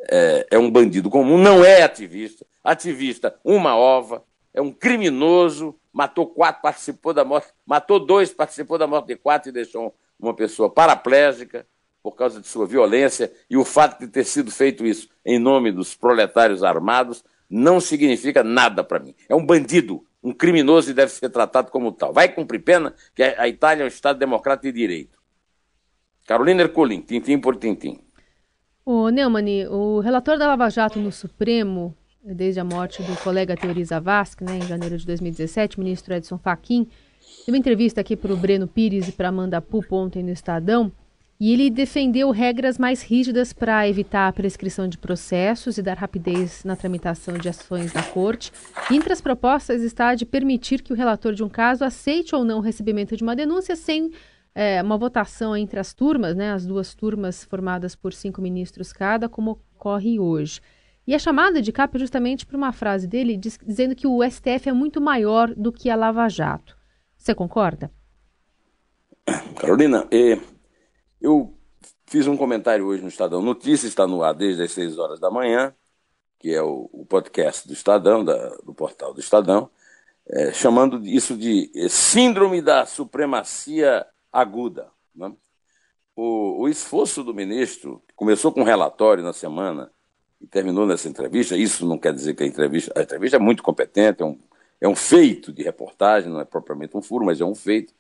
É, 0.10 0.48
é 0.52 0.58
um 0.58 0.70
bandido 0.70 1.10
comum, 1.10 1.38
não 1.38 1.64
é 1.64 1.84
ativista. 1.84 2.46
Ativista, 2.64 3.36
uma 3.44 3.76
ova, 3.76 4.24
é 4.54 4.62
um 4.62 4.72
criminoso, 4.72 5.76
matou 5.92 6.28
quatro, 6.28 6.62
participou 6.62 7.14
da 7.14 7.24
morte, 7.24 7.48
matou 7.66 8.00
dois, 8.00 8.32
participou 8.32 8.78
da 8.78 8.88
morte 8.88 9.08
de 9.08 9.16
quatro 9.16 9.50
e 9.50 9.52
deixou 9.52 9.96
uma 10.20 10.34
pessoa 10.34 10.70
paraplégica 10.70 11.66
por 12.02 12.14
causa 12.14 12.42
de 12.42 12.48
sua 12.48 12.66
violência 12.66 13.32
e 13.50 13.56
o 13.56 13.64
fato 13.64 14.00
de 14.00 14.08
ter 14.08 14.26
sido 14.26 14.52
feito 14.52 14.86
isso 14.86 15.08
em 15.26 15.40
nome 15.40 15.72
dos 15.72 15.96
proletários 15.96 16.64
armados 16.64 17.24
não 17.50 17.80
significa 17.80 18.44
nada 18.44 18.84
para 18.84 19.00
mim. 19.00 19.16
É 19.30 19.36
um 19.36 19.46
bandido, 19.46 20.06
um 20.22 20.34
criminoso 20.34 20.90
e 20.90 20.94
deve 20.94 21.12
ser 21.12 21.30
tratado 21.30 21.72
como 21.72 21.92
tal. 21.92 22.12
Vai 22.12 22.30
cumprir 22.30 22.60
pena, 22.60 22.94
que 23.14 23.22
a 23.22 23.48
Itália 23.48 23.84
é 23.84 23.86
um 23.86 23.88
Estado 23.88 24.18
democrático 24.20 24.68
de 24.68 24.72
direito. 24.72 25.22
Carolina 26.26 26.64
Ercolim, 26.64 27.02
tintim 27.02 27.40
por 27.40 27.58
tintim. 27.58 28.00
O 28.86 29.10
Neumann, 29.10 29.66
o 29.70 30.02
relator 30.02 30.38
da 30.38 30.46
Lava 30.46 30.70
Jato 30.70 31.00
no 31.00 31.10
Supremo 31.10 31.96
desde 32.22 32.60
a 32.60 32.66
morte 32.66 33.02
do 33.02 33.16
colega 33.22 33.56
Teori 33.56 33.84
Zavascki, 33.84 34.44
né, 34.44 34.58
em 34.58 34.68
janeiro 34.68 34.98
de 34.98 35.06
2017, 35.06 35.78
o 35.78 35.82
ministro 35.82 36.14
Edson 36.14 36.38
Fachin, 36.38 36.88
deu 37.46 37.54
uma 37.54 37.58
entrevista 37.58 38.02
aqui 38.02 38.16
para 38.16 38.34
o 38.34 38.38
Breno 38.38 38.68
Pires 38.68 39.08
e 39.08 39.14
para 39.14 39.30
Amanda 39.30 39.62
Pupo 39.62 39.96
ontem 39.96 40.22
no 40.22 40.32
Estadão, 40.32 40.92
e 41.40 41.52
ele 41.52 41.70
defendeu 41.70 42.30
regras 42.32 42.78
mais 42.78 43.02
rígidas 43.02 43.52
para 43.52 43.88
evitar 43.88 44.28
a 44.28 44.34
prescrição 44.34 44.88
de 44.88 44.98
processos 44.98 45.78
e 45.78 45.82
dar 45.82 45.98
rapidez 45.98 46.64
na 46.64 46.76
tramitação 46.76 47.38
de 47.38 47.50
ações 47.50 47.94
na 47.94 48.04
corte. 48.04 48.52
entre 48.92 49.12
as 49.12 49.20
propostas 49.20 49.82
está 49.82 50.10
a 50.10 50.16
de 50.16 50.26
permitir 50.26 50.82
que 50.82 50.94
o 50.94 50.96
relator 50.96 51.34
de 51.34 51.44
um 51.44 51.50
caso 51.50 51.84
aceite 51.84 52.36
ou 52.36 52.46
não 52.46 52.60
o 52.60 52.62
recebimento 52.62 53.16
de 53.16 53.24
uma 53.24 53.36
denúncia 53.36 53.76
sem 53.76 54.12
é, 54.56 54.82
uma 54.82 54.98
votação 54.98 55.56
entre 55.56 55.80
as 55.80 55.94
turmas, 55.94 56.36
né, 56.36 56.52
as 56.52 56.66
duas 56.66 56.94
turmas 56.94 57.44
formadas 57.44 57.96
por 57.96 58.14
cinco 58.14 58.42
ministros 58.42 58.94
cada, 58.94 59.28
como 59.28 59.60
ocorre 59.76 60.20
hoje. 60.20 60.62
E 61.06 61.14
a 61.14 61.20
chamada 61.20 61.62
de 61.62 61.72
capa 61.72 61.98
é 61.98 62.00
justamente 62.00 62.46
para 62.46 62.56
uma 62.56 62.72
frase 62.72 63.08
dele 63.08 63.36
diz, 63.36 63.58
dizendo 63.66 63.96
que 63.96 64.08
o 64.08 64.24
STF 64.24 64.70
é 64.70 64.74
muito 64.74 65.02
maior 65.02 65.54
do 65.54 65.72
que 65.72 65.90
a 65.90 65.96
Lava 65.96 66.30
Jato. 66.30 66.78
Você 67.18 67.36
concorda? 67.36 67.92
Carolina, 69.58 70.08
eh, 70.12 70.40
eu 71.20 71.54
fiz 72.06 72.28
um 72.28 72.38
comentário 72.38 72.86
hoje 72.86 73.02
no 73.02 73.08
Estadão 73.10 73.42
Notícias, 73.42 73.86
está 73.86 74.06
no 74.06 74.24
ar 74.24 74.34
desde 74.34 74.64
as 74.64 74.72
6 74.72 74.98
horas 74.98 75.20
da 75.20 75.32
manhã, 75.32 75.74
que 76.40 76.54
é 76.54 76.62
o, 76.62 76.90
o 76.92 77.06
podcast 77.06 77.68
do 77.68 77.74
Estadão, 77.74 78.24
da, 78.24 78.50
do 78.58 78.74
portal 78.74 79.14
do 79.14 79.20
Estadão, 79.20 79.70
é, 80.28 80.52
chamando 80.54 81.06
isso 81.06 81.36
de 81.36 81.72
síndrome 81.90 82.62
da 82.62 82.86
supremacia 82.86 84.06
aguda. 84.34 84.90
Né? 85.16 85.32
O, 86.16 86.64
o, 86.64 86.68
esforço 86.68 87.24
do 87.24 87.34
ministro, 87.34 88.04
que 88.08 88.14
começou 88.16 88.52
com 88.52 88.62
um 88.62 88.66
relatório 88.66 89.24
na 89.24 89.32
semana 89.32 89.92
e 90.42 90.48
terminou 90.48 90.86
nessa 90.86 91.08
entrevista, 91.08 91.56
isso 91.56 91.86
não 91.86 91.98
quer 91.98 92.14
dizer 92.14 92.36
que 92.36 92.44
a 92.44 92.48
entrevista. 92.48 92.92
A 92.98 93.04
entrevista 93.04 93.38
é 93.38 93.40
muito 93.40 93.64
competente, 93.64 94.24
é 94.24 94.26
um, 94.26 94.40
é 94.82 94.88
um 94.88 94.96
feito 94.96 95.54
de 95.54 95.64
reportagem, 95.64 96.32
não 96.32 96.42
é 96.42 96.46
propriamente 96.46 96.98
um 96.98 97.02
furo, 97.02 97.26
mas 97.26 97.40
é 97.40 97.46
um 97.46 97.56
feito 97.56 97.94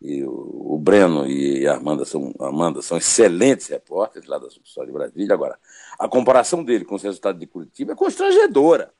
e 0.00 0.22
o, 0.22 0.74
o 0.74 0.78
Breno 0.78 1.26
e 1.26 1.66
a 1.66 1.76
Amanda 1.76 2.04
são, 2.04 2.32
Amanda 2.38 2.80
são 2.82 2.96
excelentes 2.96 3.66
repórteres 3.66 4.28
lá 4.28 4.38
da 4.38 4.48
Subsol 4.48 4.86
de 4.86 4.92
Brasília. 4.92 5.34
Agora, 5.34 5.58
a 5.98 6.08
comparação 6.08 6.62
dele 6.62 6.84
com 6.84 6.94
os 6.94 7.02
resultados 7.02 7.40
de 7.40 7.46
Curitiba 7.46 7.92
é 7.92 7.96
constrangedora. 7.96 8.94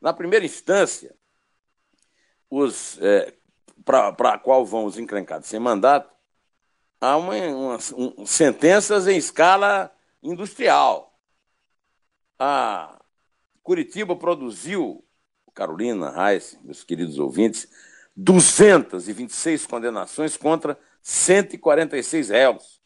Na 0.00 0.12
primeira 0.12 0.44
instância, 0.44 1.14
os 2.48 2.98
é, 3.00 3.34
para 3.84 4.34
a 4.34 4.38
qual 4.38 4.64
vão 4.64 4.84
os 4.84 4.98
encrencados 4.98 5.48
sem 5.48 5.58
mandato, 5.58 6.14
há 7.00 7.16
uma, 7.16 7.34
uma, 7.34 7.78
um, 7.96 8.26
sentenças 8.26 9.08
em 9.08 9.16
escala 9.16 9.92
industrial. 10.22 11.18
A 12.38 13.00
Curitiba 13.62 14.16
produziu, 14.16 15.04
Carolina, 15.54 16.10
Reis, 16.10 16.58
meus 16.62 16.84
queridos 16.84 17.18
ouvintes, 17.18 17.68
226 18.16 19.66
condenações 19.66 20.36
contra 20.36 20.78
146 21.02 22.28
réus. 22.30 22.80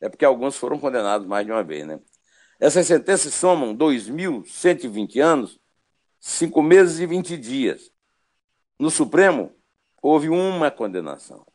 É 0.00 0.08
porque 0.08 0.24
alguns 0.24 0.56
foram 0.56 0.78
condenados 0.78 1.26
mais 1.26 1.44
de 1.44 1.52
uma 1.52 1.62
vez, 1.62 1.86
né? 1.86 2.00
Essas 2.60 2.86
sentenças 2.86 3.34
somam 3.34 3.76
2.120 3.76 5.20
anos, 5.20 5.60
5 6.18 6.60
meses 6.62 6.98
e 6.98 7.06
20 7.06 7.36
dias. 7.36 7.92
No 8.78 8.90
Supremo, 8.90 9.52
houve 10.02 10.28
uma 10.28 10.70
condenação. 10.70 11.46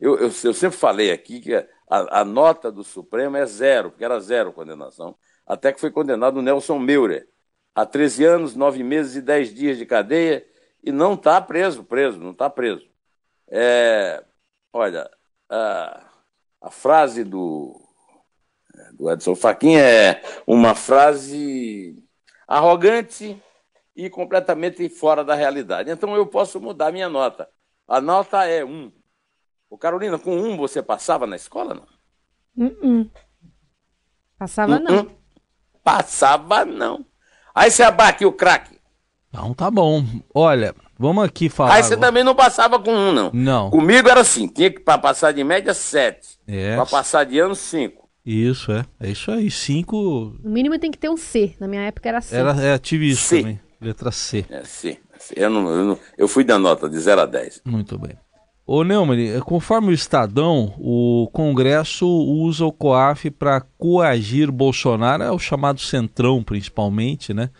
Eu, 0.00 0.16
eu, 0.16 0.24
eu 0.24 0.54
sempre 0.54 0.76
falei 0.76 1.12
aqui 1.12 1.40
que 1.40 1.54
a, 1.54 1.66
a, 1.88 2.24
nota 2.24 2.72
do 2.72 2.82
Supremo 2.82 3.36
é 3.36 3.46
zero, 3.46 3.90
porque 3.90 4.04
era 4.04 4.18
zero 4.18 4.52
condenação, 4.52 5.16
até 5.46 5.72
que 5.72 5.80
foi 5.80 5.90
condenado 5.90 6.38
o 6.38 6.42
Nelson 6.42 6.78
Meurer 6.78 7.28
a 7.74 7.86
13 7.86 8.24
anos, 8.24 8.54
9 8.56 8.82
meses 8.82 9.16
e 9.16 9.22
10 9.22 9.54
dias 9.54 9.78
de 9.78 9.86
cadeia 9.86 10.46
e 10.82 10.90
não 10.90 11.14
está 11.14 11.40
preso, 11.40 11.84
preso, 11.84 12.18
não 12.18 12.32
está 12.32 12.50
preso. 12.50 12.86
É, 13.48 14.24
olha, 14.72 15.10
a, 15.48 16.10
a 16.60 16.70
frase 16.70 17.24
do, 17.24 17.80
do 18.94 19.10
Edson 19.10 19.34
Fachin 19.34 19.76
é 19.76 20.22
uma 20.46 20.74
frase 20.74 22.02
arrogante 22.46 23.40
e 23.94 24.10
completamente 24.10 24.88
fora 24.88 25.24
da 25.24 25.34
realidade. 25.34 25.90
Então 25.90 26.16
eu 26.16 26.26
posso 26.26 26.60
mudar 26.60 26.92
minha 26.92 27.08
nota. 27.08 27.48
A 27.92 28.00
nota 28.00 28.46
é 28.46 28.64
um. 28.64 28.90
O 29.68 29.76
Carolina, 29.76 30.18
com 30.18 30.34
um 30.34 30.56
você 30.56 30.80
passava 30.82 31.26
na 31.26 31.36
escola, 31.36 31.74
não? 31.74 32.66
Uh 32.66 32.70
-uh. 32.82 33.10
Passava 34.38 34.76
uh 34.76 34.80
não. 34.80 35.10
Passava 35.84 36.64
não. 36.64 37.04
Aí 37.54 37.70
você 37.70 37.82
abate 37.82 38.24
o 38.24 38.32
craque. 38.32 38.80
Não, 39.30 39.52
tá 39.52 39.70
bom. 39.70 40.02
Olha, 40.32 40.74
vamos 40.98 41.22
aqui 41.22 41.50
falar. 41.50 41.74
Aí 41.74 41.82
você 41.82 41.92
agora. 41.92 42.08
também 42.08 42.24
não 42.24 42.34
passava 42.34 42.80
com 42.80 42.90
um, 42.90 43.12
não. 43.12 43.30
Não. 43.30 43.68
Comigo 43.68 44.08
era 44.08 44.20
assim, 44.20 44.48
tinha 44.48 44.70
que 44.70 44.80
para 44.80 44.96
passar 44.96 45.32
de 45.32 45.44
média 45.44 45.74
sete. 45.74 46.38
É. 46.46 46.76
Para 46.76 46.86
passar 46.86 47.24
de 47.24 47.38
ano 47.38 47.54
cinco. 47.54 48.08
Isso, 48.24 48.72
é. 48.72 48.86
É 48.98 49.10
isso 49.10 49.30
aí. 49.30 49.50
Cinco. 49.50 50.34
No 50.42 50.50
mínimo 50.50 50.78
tem 50.78 50.90
que 50.90 50.98
ter 50.98 51.10
um 51.10 51.16
C. 51.18 51.54
Na 51.60 51.68
minha 51.68 51.82
época 51.82 52.08
era 52.08 52.22
C. 52.22 52.36
Era 52.36 52.58
é, 52.58 52.78
tive 52.78 53.10
isso 53.10 53.26
C. 53.26 53.40
também. 53.40 53.60
Letra 53.78 54.10
C. 54.10 54.46
É, 54.48 54.64
C. 54.64 54.98
Eu, 55.34 55.50
não, 55.50 55.68
eu, 55.70 55.84
não, 55.84 55.98
eu 56.16 56.28
fui 56.28 56.44
da 56.44 56.58
nota 56.58 56.88
de 56.88 56.98
0 56.98 57.20
a 57.20 57.26
10. 57.26 57.62
Muito 57.64 57.98
bem. 57.98 58.16
Ô 58.66 58.84
Neumann, 58.84 59.40
conforme 59.40 59.88
o 59.88 59.92
Estadão, 59.92 60.74
o 60.78 61.28
Congresso 61.32 62.06
usa 62.06 62.64
o 62.64 62.72
COAF 62.72 63.30
para 63.30 63.60
coagir 63.76 64.50
Bolsonaro, 64.50 65.22
é 65.22 65.30
o 65.30 65.38
chamado 65.38 65.80
Centrão 65.80 66.42
principalmente, 66.42 67.34
né? 67.34 67.50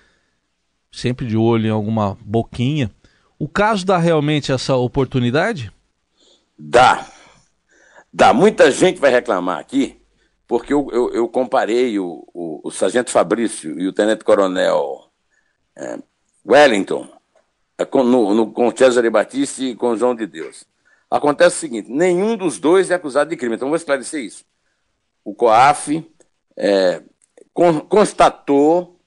sempre 0.92 1.26
de 1.26 1.36
olho 1.36 1.66
em 1.66 1.70
alguma 1.70 2.16
boquinha. 2.20 2.90
O 3.38 3.48
caso 3.48 3.84
dá 3.84 3.96
realmente 3.96 4.52
essa 4.52 4.76
oportunidade? 4.76 5.72
Dá. 6.56 7.06
Dá. 8.12 8.32
Muita 8.34 8.70
gente 8.70 9.00
vai 9.00 9.10
reclamar 9.10 9.58
aqui, 9.58 10.00
porque 10.46 10.72
eu, 10.72 10.88
eu, 10.92 11.12
eu 11.12 11.28
comparei 11.28 11.98
o, 11.98 12.24
o, 12.32 12.68
o, 12.68 12.70
Sargento 12.70 13.10
Fabrício 13.10 13.80
e 13.80 13.88
o 13.88 13.92
Tenente 13.92 14.22
Coronel 14.22 15.08
é, 15.76 15.98
Wellington 16.46 17.08
no, 17.92 18.34
no, 18.34 18.52
com 18.52 18.74
Cesare 18.76 19.10
Batista 19.10 19.62
e 19.62 19.74
com 19.74 19.96
João 19.96 20.14
de 20.14 20.26
Deus. 20.26 20.64
Acontece 21.10 21.56
o 21.56 21.60
seguinte: 21.60 21.90
nenhum 21.90 22.36
dos 22.36 22.58
dois 22.58 22.90
é 22.90 22.94
acusado 22.94 23.30
de 23.30 23.36
crime. 23.36 23.56
Então, 23.56 23.68
vou 23.68 23.76
esclarecer 23.76 24.24
isso. 24.24 24.44
O 25.24 25.34
COAF 25.34 26.04
é, 26.56 27.02
con, 27.52 27.80
constatou 27.80 28.98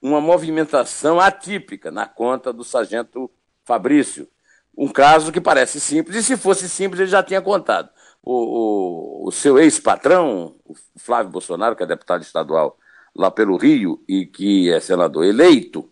uma 0.00 0.20
movimentação 0.20 1.20
atípica 1.20 1.90
na 1.90 2.06
conta 2.06 2.52
do 2.52 2.64
sargento 2.64 3.30
Fabrício. 3.64 4.28
Um 4.76 4.88
caso 4.88 5.30
que 5.30 5.40
parece 5.40 5.78
simples, 5.78 6.16
e 6.16 6.22
se 6.22 6.36
fosse 6.36 6.68
simples, 6.68 7.00
ele 7.00 7.10
já 7.10 7.22
tinha 7.22 7.40
contado. 7.40 7.90
O, 8.22 9.24
o, 9.24 9.28
o 9.28 9.32
seu 9.32 9.58
ex-patrão, 9.58 10.56
o 10.64 10.74
Flávio 10.96 11.30
Bolsonaro, 11.30 11.76
que 11.76 11.82
é 11.82 11.86
deputado 11.86 12.22
estadual 12.22 12.78
lá 13.14 13.30
pelo 13.30 13.56
Rio 13.56 14.02
e 14.08 14.26
que 14.26 14.72
é 14.72 14.80
senador 14.80 15.24
eleito, 15.24 15.91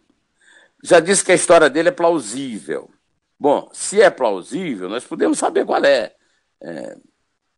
já 0.82 1.00
disse 1.00 1.24
que 1.24 1.32
a 1.32 1.34
história 1.34 1.68
dele 1.68 1.88
é 1.88 1.92
plausível. 1.92 2.90
Bom, 3.38 3.68
se 3.72 4.00
é 4.00 4.10
plausível, 4.10 4.88
nós 4.88 5.04
podemos 5.04 5.38
saber 5.38 5.64
qual 5.64 5.84
é. 5.84 6.12
é 6.60 6.96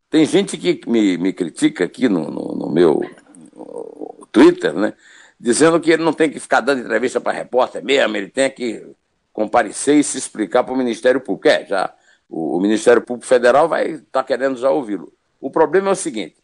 tem 0.08 0.26
gente 0.26 0.58
que 0.58 0.80
me, 0.86 1.16
me 1.16 1.32
critica 1.32 1.84
aqui 1.84 2.08
no, 2.08 2.30
no, 2.30 2.54
no 2.54 2.70
meu 2.70 3.00
Twitter, 4.30 4.74
né? 4.74 4.92
dizendo 5.42 5.80
que 5.80 5.90
ele 5.90 6.04
não 6.04 6.12
tem 6.12 6.30
que 6.30 6.38
ficar 6.38 6.60
dando 6.60 6.82
entrevista 6.82 7.20
para 7.20 7.32
repórter 7.32 7.84
mesmo, 7.84 8.16
ele 8.16 8.28
tem 8.28 8.48
que 8.48 8.86
comparecer 9.32 9.96
e 9.96 10.04
se 10.04 10.16
explicar 10.16 10.62
para 10.62 10.72
o 10.72 10.76
Ministério 10.76 11.20
Público. 11.20 11.48
É, 11.48 11.66
já 11.66 11.92
o, 12.28 12.56
o 12.58 12.60
Ministério 12.60 13.02
Público 13.02 13.26
Federal 13.26 13.68
vai 13.68 13.90
estar 13.90 14.04
tá 14.22 14.24
querendo 14.24 14.56
já 14.56 14.70
ouvi-lo. 14.70 15.12
O 15.40 15.50
problema 15.50 15.88
é 15.88 15.92
o 15.92 15.96
seguinte: 15.96 16.36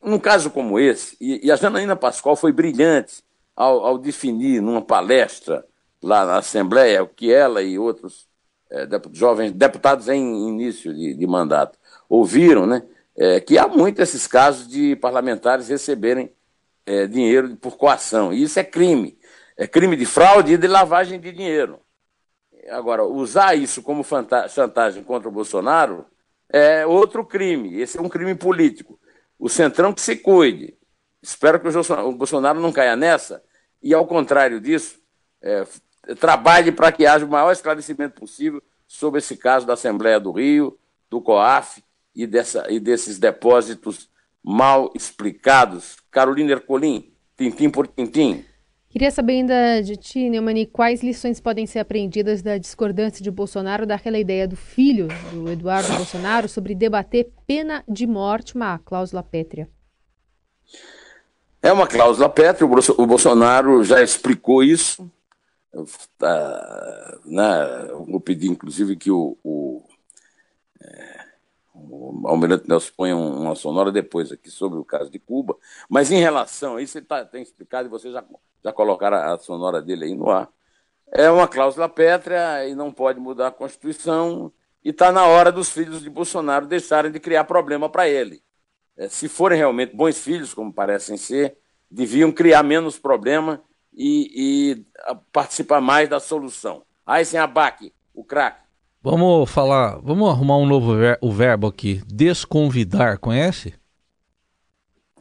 num 0.00 0.18
caso 0.18 0.50
como 0.50 0.78
esse, 0.78 1.16
e, 1.20 1.46
e 1.46 1.50
a 1.50 1.56
Janaína 1.56 1.96
Pascoal 1.96 2.36
foi 2.36 2.52
brilhante 2.52 3.22
ao, 3.56 3.84
ao, 3.84 3.98
definir 3.98 4.62
numa 4.62 4.80
palestra 4.80 5.66
lá 6.02 6.24
na 6.24 6.38
Assembleia 6.38 7.02
o 7.02 7.08
que 7.08 7.32
ela 7.32 7.62
e 7.62 7.78
outros 7.78 8.28
é, 8.70 8.86
jovens 9.12 9.52
deputados 9.52 10.08
em 10.08 10.48
início 10.48 10.94
de, 10.94 11.14
de 11.14 11.26
mandato 11.26 11.78
ouviram, 12.08 12.66
né? 12.66 12.82
É, 13.16 13.40
que 13.40 13.58
há 13.58 13.68
muito 13.68 14.00
esses 14.00 14.26
casos 14.26 14.66
de 14.66 14.96
parlamentares 14.96 15.68
receberem 15.68 16.32
é, 16.86 17.06
dinheiro 17.06 17.54
por 17.56 17.76
coação. 17.76 18.32
E 18.32 18.42
isso 18.42 18.58
é 18.58 18.64
crime. 18.64 19.18
É 19.56 19.66
crime 19.66 19.96
de 19.96 20.06
fraude 20.06 20.54
e 20.54 20.56
de 20.56 20.66
lavagem 20.66 21.20
de 21.20 21.30
dinheiro. 21.32 21.80
Agora, 22.70 23.04
usar 23.04 23.54
isso 23.54 23.82
como 23.82 24.04
chantagem 24.48 25.02
contra 25.02 25.28
o 25.28 25.32
Bolsonaro 25.32 26.06
é 26.48 26.86
outro 26.86 27.24
crime. 27.24 27.80
Esse 27.80 27.98
é 27.98 28.00
um 28.00 28.08
crime 28.08 28.34
político. 28.34 28.98
O 29.38 29.48
Centrão 29.48 29.92
que 29.92 30.00
se 30.00 30.16
cuide. 30.16 30.76
Espero 31.22 31.60
que 31.60 31.68
o 31.68 32.12
Bolsonaro 32.12 32.60
não 32.60 32.72
caia 32.72 32.96
nessa. 32.96 33.42
E, 33.82 33.92
ao 33.92 34.06
contrário 34.06 34.60
disso, 34.60 34.98
é, 35.42 35.66
trabalhe 36.18 36.72
para 36.72 36.92
que 36.92 37.06
haja 37.06 37.24
o 37.24 37.28
maior 37.28 37.52
esclarecimento 37.52 38.20
possível 38.20 38.62
sobre 38.86 39.18
esse 39.18 39.36
caso 39.36 39.66
da 39.66 39.74
Assembleia 39.74 40.18
do 40.18 40.32
Rio, 40.32 40.78
do 41.08 41.20
COAF 41.20 41.82
e, 42.14 42.26
dessa, 42.26 42.66
e 42.70 42.80
desses 42.80 43.18
depósitos 43.18 44.08
mal 44.42 44.90
explicados. 44.94 45.96
Carolina 46.10 46.52
Ercolim, 46.52 47.12
tintim 47.36 47.70
por 47.70 47.86
tintim. 47.86 48.44
Queria 48.88 49.12
saber 49.12 49.34
ainda 49.34 49.80
de 49.82 49.96
ti, 49.96 50.28
Neumani, 50.28 50.66
quais 50.66 51.00
lições 51.00 51.40
podem 51.40 51.64
ser 51.64 51.78
aprendidas 51.78 52.42
da 52.42 52.58
discordância 52.58 53.22
de 53.22 53.30
Bolsonaro 53.30 53.86
daquela 53.86 54.18
ideia 54.18 54.48
do 54.48 54.56
filho 54.56 55.06
do 55.32 55.48
Eduardo 55.48 55.92
Bolsonaro 55.94 56.48
sobre 56.48 56.74
debater 56.74 57.30
pena 57.46 57.84
de 57.88 58.04
morte, 58.04 58.56
uma 58.56 58.80
cláusula 58.80 59.22
pétrea? 59.22 59.68
É 61.62 61.72
uma 61.72 61.86
cláusula 61.86 62.28
pétrea, 62.28 62.68
o 62.98 63.06
Bolsonaro 63.06 63.84
já 63.84 64.02
explicou 64.02 64.64
isso. 64.64 65.08
Tá, 66.18 67.18
né, 67.24 67.86
vou 68.08 68.20
pedir, 68.20 68.48
inclusive, 68.48 68.96
que 68.96 69.10
o, 69.10 69.38
o, 69.44 69.84
é, 70.80 71.24
o 71.74 72.26
Almirante 72.26 72.68
Nelson 72.68 72.92
ponha 72.96 73.16
uma 73.16 73.54
sonora 73.54 73.92
depois 73.92 74.32
aqui 74.32 74.50
sobre 74.50 74.78
o 74.78 74.84
caso 74.84 75.10
de 75.10 75.18
Cuba. 75.18 75.56
Mas 75.88 76.10
em 76.10 76.18
relação 76.18 76.76
a 76.76 76.82
isso, 76.82 76.98
ele 76.98 77.06
tá, 77.06 77.24
tem 77.24 77.42
explicado 77.42 77.86
e 77.86 77.90
você 77.90 78.10
já 78.10 78.24
já 78.62 78.72
colocaram 78.72 79.16
a 79.16 79.38
sonora 79.38 79.80
dele 79.82 80.04
aí 80.04 80.14
no 80.14 80.30
ar. 80.30 80.48
É 81.12 81.30
uma 81.30 81.48
cláusula 81.48 81.88
pétrea 81.88 82.68
e 82.68 82.74
não 82.74 82.92
pode 82.92 83.18
mudar 83.18 83.48
a 83.48 83.52
Constituição, 83.52 84.52
e 84.84 84.90
está 84.90 85.10
na 85.10 85.26
hora 85.26 85.50
dos 85.50 85.70
filhos 85.70 86.02
de 86.02 86.08
Bolsonaro 86.08 86.66
deixarem 86.66 87.10
de 87.10 87.18
criar 87.18 87.44
problema 87.44 87.88
para 87.88 88.08
ele. 88.08 88.42
É, 88.96 89.08
se 89.08 89.28
forem 89.28 89.58
realmente 89.58 89.94
bons 89.94 90.18
filhos, 90.18 90.54
como 90.54 90.72
parecem 90.72 91.16
ser, 91.16 91.56
deviam 91.90 92.30
criar 92.30 92.62
menos 92.62 92.98
problema 92.98 93.62
e, 93.92 94.30
e 94.34 94.86
participar 95.32 95.80
mais 95.80 96.08
da 96.08 96.20
solução. 96.20 96.82
Aí 97.06 97.24
sem 97.24 97.38
abaque, 97.38 97.92
o 98.14 98.24
craque. 98.24 98.60
Vamos 99.02 99.50
falar, 99.50 99.98
vamos 100.02 100.28
arrumar 100.28 100.58
um 100.58 100.66
novo 100.66 100.94
ver, 100.94 101.18
o 101.22 101.32
verbo 101.32 101.66
aqui. 101.66 102.02
Desconvidar, 102.06 103.18
conhece? 103.18 103.74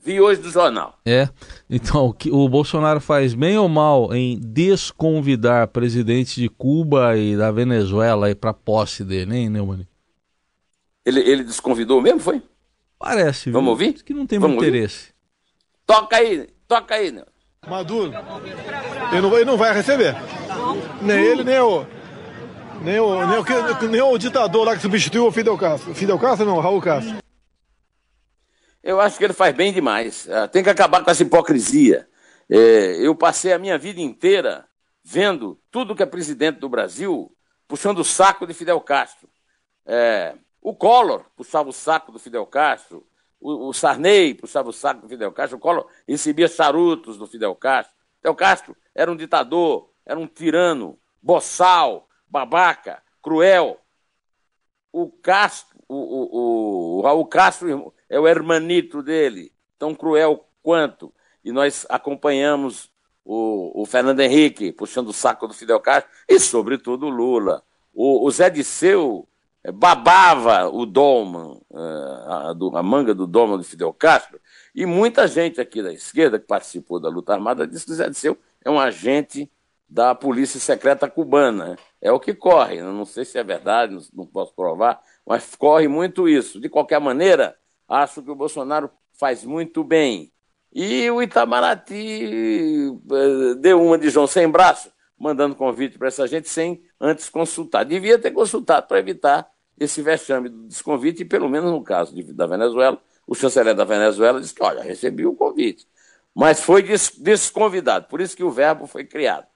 Vi 0.01 0.19
hoje 0.19 0.41
do 0.41 0.49
jornal. 0.49 0.97
É. 1.05 1.29
Então, 1.69 2.07
o, 2.07 2.13
que, 2.13 2.31
o 2.31 2.47
Bolsonaro 2.47 2.99
faz 2.99 3.33
bem 3.33 3.57
ou 3.57 3.69
mal 3.69 4.13
em 4.13 4.39
desconvidar 4.39 5.67
presidentes 5.67 6.35
de 6.35 6.49
Cuba 6.49 7.17
e 7.17 7.35
da 7.37 7.51
Venezuela 7.51 8.33
para 8.35 8.53
posse 8.53 9.03
dele, 9.03 9.35
hein, 9.35 9.49
Neumann? 9.49 9.87
Ele, 11.05 11.19
ele 11.21 11.43
desconvidou 11.43 12.01
mesmo, 12.01 12.19
foi? 12.19 12.41
Parece. 12.97 13.49
Vamos 13.49 13.77
viu? 13.77 13.87
ouvir? 13.87 14.03
que 14.03 14.13
não 14.13 14.25
tem 14.25 14.39
muito 14.39 14.55
interesse. 14.55 15.13
Toca 15.85 16.17
aí, 16.17 16.47
toca 16.67 16.95
aí, 16.95 17.11
né? 17.11 17.23
Maduro, 17.67 18.13
ele 19.11 19.21
não, 19.21 19.35
ele 19.35 19.45
não 19.45 19.57
vai 19.57 19.73
receber. 19.73 20.15
Nem 21.01 21.17
ele, 21.17 21.43
nem 21.43 21.59
o. 21.59 21.85
Nem 22.81 22.99
o, 22.99 23.27
nem 23.27 23.37
o, 23.37 23.87
nem 23.89 24.01
o 24.01 24.17
ditador 24.17 24.65
lá 24.65 24.75
que 24.75 24.81
substituiu 24.81 25.27
o 25.27 25.31
Fidel 25.31 25.57
Castro. 25.57 25.93
Fidel 25.93 26.17
Castro 26.17 26.45
não, 26.45 26.59
Raul 26.59 26.81
Castro. 26.81 27.17
Eu 28.81 29.01
acho 29.01 29.17
que 29.17 29.25
ele 29.25 29.33
faz 29.33 29.53
bem 29.53 29.73
demais. 29.73 30.29
Ah, 30.29 30.47
tem 30.47 30.63
que 30.63 30.69
acabar 30.69 31.03
com 31.03 31.11
essa 31.11 31.23
hipocrisia. 31.23 32.07
É, 32.49 33.05
eu 33.05 33.13
passei 33.13 33.51
a 33.51 33.59
minha 33.59 33.77
vida 33.77 33.99
inteira 33.99 34.65
vendo 35.03 35.59
tudo 35.69 35.95
que 35.95 36.01
é 36.01 36.05
presidente 36.05 36.59
do 36.59 36.69
Brasil 36.69 37.31
puxando 37.67 37.99
o 37.99 38.05
saco 38.05 38.47
de 38.47 38.53
Fidel 38.53 38.79
Castro. 38.79 39.29
É, 39.85 40.35
o 40.61 40.73
Collor 40.73 41.25
puxava 41.35 41.69
o 41.69 41.73
saco 41.73 42.11
do 42.11 42.19
Fidel 42.19 42.45
Castro, 42.45 43.05
o, 43.39 43.69
o 43.69 43.73
Sarney 43.73 44.33
puxava 44.33 44.69
o 44.69 44.73
saco 44.73 45.01
do 45.01 45.09
Fidel 45.09 45.31
Castro, 45.31 45.57
o 45.57 45.61
Collor 45.61 45.87
recebia 46.07 46.47
charutos 46.47 47.17
do 47.17 47.25
Fidel 47.25 47.55
Castro. 47.55 47.95
Fidel 48.17 48.35
Castro 48.35 48.77
era 48.93 49.11
um 49.11 49.15
ditador, 49.15 49.89
era 50.05 50.19
um 50.19 50.27
tirano, 50.27 50.99
boçal, 51.21 52.07
babaca, 52.27 53.01
cruel. 53.21 53.79
O 54.91 55.09
Castro, 55.09 55.77
o, 55.87 55.95
o, 55.95 56.97
o 56.97 57.01
Raul 57.01 57.25
Castro 57.27 57.93
é 58.09 58.19
o 58.19 58.27
hermanito 58.27 59.01
dele, 59.01 59.53
tão 59.77 59.95
cruel 59.95 60.45
quanto. 60.61 61.13
E 61.43 61.51
nós 61.51 61.85
acompanhamos 61.89 62.91
o, 63.23 63.83
o 63.83 63.85
Fernando 63.85 64.19
Henrique 64.19 64.71
puxando 64.71 65.09
o 65.09 65.13
saco 65.13 65.47
do 65.47 65.53
Fidel 65.53 65.79
Castro 65.79 66.11
e, 66.27 66.39
sobretudo, 66.39 67.05
o 67.05 67.09
Lula. 67.09 67.63
O, 67.93 68.25
o 68.25 68.31
Zé 68.31 68.49
Disseu 68.49 69.27
babava 69.73 70.69
o 70.69 70.85
Dolman, 70.85 71.59
eh, 71.73 72.75
a, 72.75 72.83
manga 72.83 73.13
do 73.13 73.27
Dolman 73.27 73.57
do 73.57 73.63
Fidel 73.63 73.93
Castro, 73.93 74.39
e 74.73 74.85
muita 74.85 75.27
gente 75.27 75.59
aqui 75.59 75.81
da 75.81 75.91
esquerda 75.91 76.39
que 76.39 76.47
participou 76.47 76.99
da 76.99 77.09
luta 77.09 77.33
armada 77.33 77.67
disse 77.67 77.85
que 77.85 77.93
Zé 77.93 78.09
Disseu 78.09 78.37
é 78.63 78.69
um 78.69 78.79
agente 78.79 79.51
da 79.87 80.13
polícia 80.15 80.59
secreta 80.59 81.09
cubana. 81.09 81.75
É 82.01 82.11
o 82.11 82.19
que 82.19 82.33
corre, 82.33 82.81
não 82.81 83.05
sei 83.05 83.25
se 83.25 83.37
é 83.37 83.43
verdade, 83.43 83.97
não 84.13 84.25
posso 84.25 84.53
provar, 84.53 85.01
mas 85.25 85.55
corre 85.55 85.87
muito 85.87 86.29
isso. 86.29 86.59
De 86.59 86.69
qualquer 86.69 86.99
maneira, 87.01 87.57
Acho 87.89 88.21
que 88.21 88.29
o 88.29 88.35
Bolsonaro 88.35 88.91
faz 89.13 89.43
muito 89.43 89.83
bem. 89.83 90.31
E 90.71 91.09
o 91.09 91.23
Itamaraty 91.23 92.93
eh, 93.11 93.55
deu 93.55 93.81
uma 93.81 93.97
de 93.97 94.11
João 94.11 94.27
sem 94.27 94.47
braço, 94.47 94.91
mandando 95.19 95.55
convite 95.55 95.97
para 95.97 96.07
essa 96.07 96.25
gente 96.27 96.49
sem 96.49 96.81
antes 96.99 97.29
consultar. 97.29 97.83
Devia 97.83 98.17
ter 98.17 98.31
consultado 98.31 98.87
para 98.87 98.99
evitar 98.99 99.49
esse 99.77 100.01
vexame 100.01 100.49
do 100.49 100.67
desconvite, 100.67 101.23
e 101.23 101.25
pelo 101.25 101.49
menos 101.49 101.71
no 101.71 101.83
caso 101.83 102.13
de, 102.13 102.23
da 102.33 102.45
Venezuela, 102.45 103.01
o 103.27 103.35
chanceler 103.35 103.75
da 103.75 103.85
Venezuela 103.85 104.41
disse 104.41 104.53
que, 104.53 104.63
olha, 104.63 104.81
recebi 104.81 105.25
o 105.25 105.35
convite. 105.35 105.87
Mas 106.33 106.61
foi 106.61 106.81
des, 106.83 107.11
desconvidado, 107.17 108.07
por 108.07 108.21
isso 108.21 108.35
que 108.35 108.43
o 108.43 108.51
verbo 108.51 108.87
foi 108.87 109.05
criado. 109.05 109.47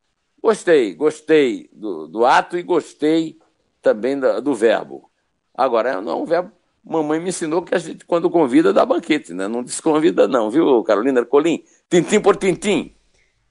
Gostei, 0.41 0.93
gostei 0.93 1.69
do, 1.71 2.07
do 2.07 2.25
ato 2.25 2.57
e 2.57 2.63
gostei 2.63 3.37
também 3.81 4.19
do, 4.19 4.41
do 4.41 4.53
verbo. 4.53 5.09
Agora, 5.53 6.01
não 6.01 6.11
é 6.11 6.15
um 6.15 6.25
verbo 6.25 6.51
mamãe 6.83 7.19
me 7.19 7.29
ensinou 7.29 7.61
que 7.61 7.73
a 7.73 7.77
gente, 7.77 8.05
quando 8.05 8.29
convida, 8.29 8.73
dá 8.73 8.85
banquete, 8.85 9.33
né? 9.33 9.47
Não 9.47 9.63
desconvida, 9.63 10.27
não, 10.27 10.51
viu, 10.51 10.83
Carolina 10.83 11.25
Colim? 11.25 11.63
Tintim 11.89 12.19
por 12.19 12.35
tintim. 12.35 12.93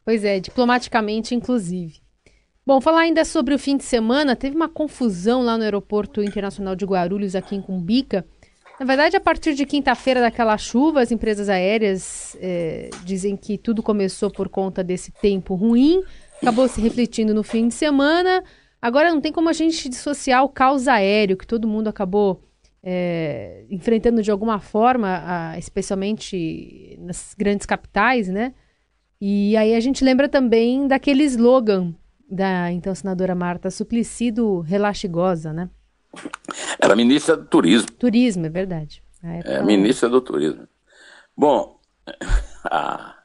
Pois 0.05 0.23
é, 0.25 0.39
diplomaticamente, 0.39 1.35
inclusive. 1.35 2.02
Bom, 2.65 2.81
falar 2.81 3.01
ainda 3.01 3.25
sobre 3.25 3.53
o 3.55 3.59
fim 3.59 3.77
de 3.77 3.83
semana, 3.83 4.37
teve 4.37 4.55
uma 4.55 4.69
confusão 4.69 5.43
lá 5.43 5.59
no 5.59 5.65
Aeroporto 5.65 6.23
Internacional 6.23 6.77
de 6.77 6.85
Guarulhos, 6.85 7.35
aqui 7.35 7.57
em 7.57 7.61
Cumbica. 7.61 8.25
Na 8.79 8.87
verdade, 8.87 9.17
a 9.17 9.21
partir 9.21 9.55
de 9.55 9.67
quinta-feira 9.67 10.21
daquela 10.21 10.57
chuva, 10.57 11.03
as 11.03 11.11
empresas 11.11 11.49
aéreas 11.49 12.37
é, 12.41 12.89
dizem 13.05 13.37
que 13.37 13.59
tudo 13.59 13.83
começou 13.83 14.31
por 14.31 14.49
conta 14.49 14.85
desse 14.85 15.11
tempo 15.11 15.57
ruim, 15.57 16.05
acabou 16.41 16.69
se 16.69 16.81
refletindo 16.81 17.35
no 17.35 17.43
fim 17.43 17.67
de 17.67 17.75
semana. 17.75 18.45
Agora 18.81 19.11
não 19.11 19.21
tem 19.21 19.33
como 19.33 19.49
a 19.49 19.53
gente 19.53 19.89
dissociar 19.89 20.45
o 20.45 20.49
caos 20.49 20.87
aéreo, 20.87 21.37
que 21.37 21.47
todo 21.47 21.67
mundo 21.67 21.89
acabou 21.89 22.45
é, 22.81 23.65
enfrentando 23.71 24.23
de 24.23 24.31
alguma 24.31 24.61
forma, 24.61 25.21
a, 25.25 25.59
especialmente 25.59 26.97
nas 27.01 27.35
grandes 27.37 27.67
capitais, 27.67 28.29
né? 28.29 28.55
E 29.21 29.57
aí 29.57 29.75
a 29.75 29.81
gente 29.81 30.05
lembra 30.05 30.29
também 30.29 30.87
daquele 30.87 31.25
slogan 31.25 31.93
da 32.33 32.73
então 32.73 32.95
senadora 32.95 33.35
Marta 33.35 33.71
Suplicy 33.71 34.31
do 34.31 34.61
Relaxe 34.61 35.07
Goza, 35.07 35.53
né? 35.53 35.69
Era 36.79 36.97
ministra 36.97 37.37
do 37.37 37.45
Turismo. 37.45 37.91
Turismo, 37.93 38.47
é 38.47 38.49
verdade. 38.49 39.03
É, 39.23 39.63
ministra 39.63 40.09
do 40.09 40.21
Turismo. 40.21 40.67
Bom, 41.37 41.79
a, 42.65 43.17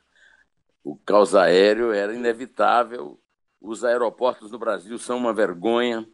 o 0.83 0.95
caos 0.97 1.33
aéreo 1.33 1.91
era 1.91 2.13
inevitável. 2.13 3.19
Os 3.61 3.83
aeroportos 3.83 4.51
no 4.51 4.59
Brasil 4.59 4.97
são 4.99 5.17
uma 5.17 5.33
vergonha. 5.33 6.05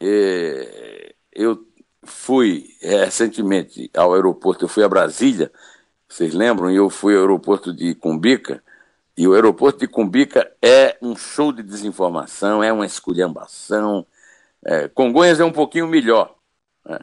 E, 0.00 1.14
eu 1.32 1.66
fui 2.04 2.66
é, 2.82 3.04
recentemente 3.04 3.90
ao 3.96 4.14
aeroporto, 4.14 4.64
eu 4.64 4.68
fui 4.68 4.84
a 4.84 4.88
Brasília, 4.88 5.50
vocês 6.08 6.32
lembram? 6.32 6.70
E 6.70 6.76
eu 6.76 6.88
fui 6.88 7.14
ao 7.14 7.22
aeroporto 7.22 7.74
de 7.74 7.94
Cumbica, 7.94 8.62
e 9.18 9.26
o 9.26 9.34
aeroporto 9.34 9.80
de 9.80 9.88
Cumbica 9.88 10.48
é 10.62 10.96
um 11.02 11.16
show 11.16 11.50
de 11.52 11.60
desinformação, 11.60 12.62
é 12.62 12.72
uma 12.72 12.86
esculhambação. 12.86 14.06
É, 14.64 14.86
Congonhas 14.86 15.40
é 15.40 15.44
um 15.44 15.50
pouquinho 15.50 15.88
melhor. 15.88 16.36
Né? 16.86 17.00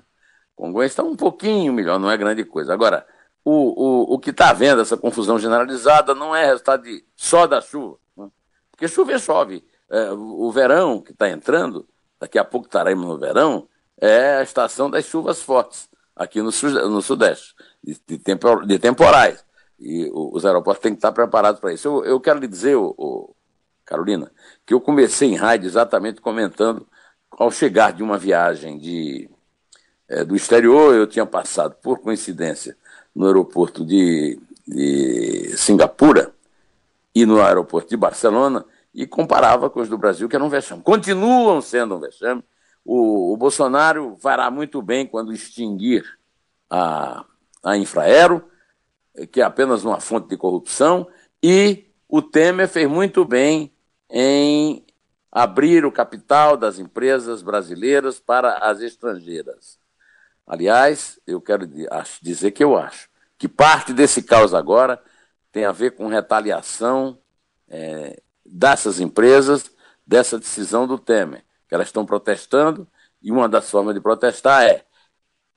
Congonhas 0.56 0.93
está 0.93 1.04
um 1.04 1.17
pouquinho 1.17 1.73
melhor, 1.73 1.99
não 1.99 2.10
é 2.10 2.15
grande 2.15 2.45
coisa. 2.45 2.73
Agora, 2.73 3.06
o, 3.43 3.51
o, 3.51 4.13
o 4.13 4.17
que 4.17 4.30
está 4.30 4.49
havendo, 4.49 4.82
essa 4.82 4.95
confusão 4.95 5.38
generalizada, 5.38 6.15
não 6.15 6.34
é 6.34 6.45
resultado 6.45 6.84
de, 6.84 7.04
só 7.17 7.45
da 7.45 7.60
chuva. 7.60 7.97
Né? 8.15 8.30
Porque 8.71 8.88
chover 8.88 9.19
chove. 9.19 9.67
É, 9.89 10.10
o 10.13 10.49
verão 10.54 11.01
que 11.01 11.12
está 11.12 11.30
entrando, 11.30 11.86
daqui 12.17 12.39
a 12.39 12.45
pouco 12.45 12.67
estaremos 12.67 13.06
no 13.06 13.17
verão, 13.17 13.67
é 13.99 14.38
a 14.38 14.41
estação 14.41 14.89
das 14.89 15.04
chuvas 15.04 15.41
fortes, 15.41 15.89
aqui 16.15 16.41
no, 16.41 16.51
no 16.89 17.01
Sudeste, 17.01 17.54
de, 17.84 17.99
de, 18.08 18.17
tempor, 18.19 18.65
de 18.65 18.80
temporais. 18.80 19.43
E 19.79 20.09
os 20.13 20.45
aeroportos 20.45 20.81
têm 20.81 20.93
que 20.93 20.99
estar 20.99 21.11
preparados 21.11 21.59
para 21.59 21.73
isso. 21.73 21.88
Eu, 21.88 22.05
eu, 22.05 22.19
quero 22.19 22.39
lhe 22.39 22.47
dizer, 22.47 22.75
ô, 22.75 23.35
Carolina, 23.83 24.31
que 24.65 24.73
eu 24.73 24.79
comecei 24.79 25.29
em 25.29 25.35
rádio 25.35 25.67
exatamente 25.67 26.21
comentando 26.21 26.88
ao 27.29 27.51
chegar 27.51 27.91
de 27.91 28.01
uma 28.01 28.17
viagem 28.17 28.77
de, 28.77 29.29
é, 30.07 30.23
do 30.23 30.35
exterior, 30.35 30.95
eu 30.95 31.05
tinha 31.05 31.25
passado, 31.25 31.75
por 31.81 31.99
coincidência, 31.99 32.77
no 33.13 33.27
aeroporto 33.27 33.85
de, 33.85 34.39
de 34.67 35.55
Singapura 35.57 36.33
e 37.13 37.25
no 37.25 37.41
aeroporto 37.41 37.89
de 37.89 37.97
Barcelona 37.97 38.65
e 38.93 39.05
comparava 39.05 39.69
com 39.69 39.81
os 39.81 39.89
do 39.89 39.97
Brasil, 39.97 40.29
que 40.29 40.35
eram 40.35 40.45
um 40.45 40.49
vexame. 40.49 40.81
Continuam 40.81 41.61
sendo 41.61 41.95
um 41.95 41.99
vexame, 41.99 42.41
o, 42.83 43.33
o 43.33 43.38
Bolsonaro 43.38 44.15
fará 44.21 44.49
muito 44.49 44.81
bem 44.81 45.05
quando 45.05 45.33
extinguir 45.33 46.05
a, 46.69 47.25
a 47.63 47.75
Infraero, 47.75 48.43
que 49.32 49.41
é 49.41 49.43
apenas 49.43 49.84
uma 49.84 49.99
fonte 49.99 50.28
de 50.28 50.38
corrupção, 50.38 51.08
e 51.41 51.86
o 52.08 52.21
Temer 52.21 52.67
fez 52.67 52.88
muito 52.89 53.25
bem 53.25 53.73
em 54.10 54.86
abrir 55.32 55.86
o 55.86 55.91
capital 55.91 56.56
das 56.56 56.80
empresas 56.80 57.41
brasileiras 57.41 58.19
para 58.19 58.58
as 58.58 58.82
estrangeiras. 58.82 59.78
Aliás, 60.47 61.19
eu 61.25 61.41
quero 61.41 61.67
dizer 62.21 62.51
que 62.51 62.63
eu 62.63 62.78
acho 62.78 63.10
que 63.38 63.47
parte 63.47 63.93
desse 63.93 64.23
caos 64.23 64.54
agora 64.54 65.01
tem 65.51 65.65
a 65.65 65.71
ver 65.71 65.91
com 65.91 66.08
retaliação 66.08 67.17
é, 67.67 68.21
dessas 68.45 68.99
empresas, 68.99 69.71
dessa 70.06 70.38
decisão 70.38 70.88
do 70.88 70.97
Temer, 70.97 71.43
que 71.67 71.75
elas 71.75 71.88
estão 71.88 72.06
protestando, 72.06 72.88
e 73.21 73.32
uma 73.32 73.49
das 73.49 73.69
formas 73.69 73.95
de 73.95 74.01
protestar 74.01 74.63
é: 74.63 74.86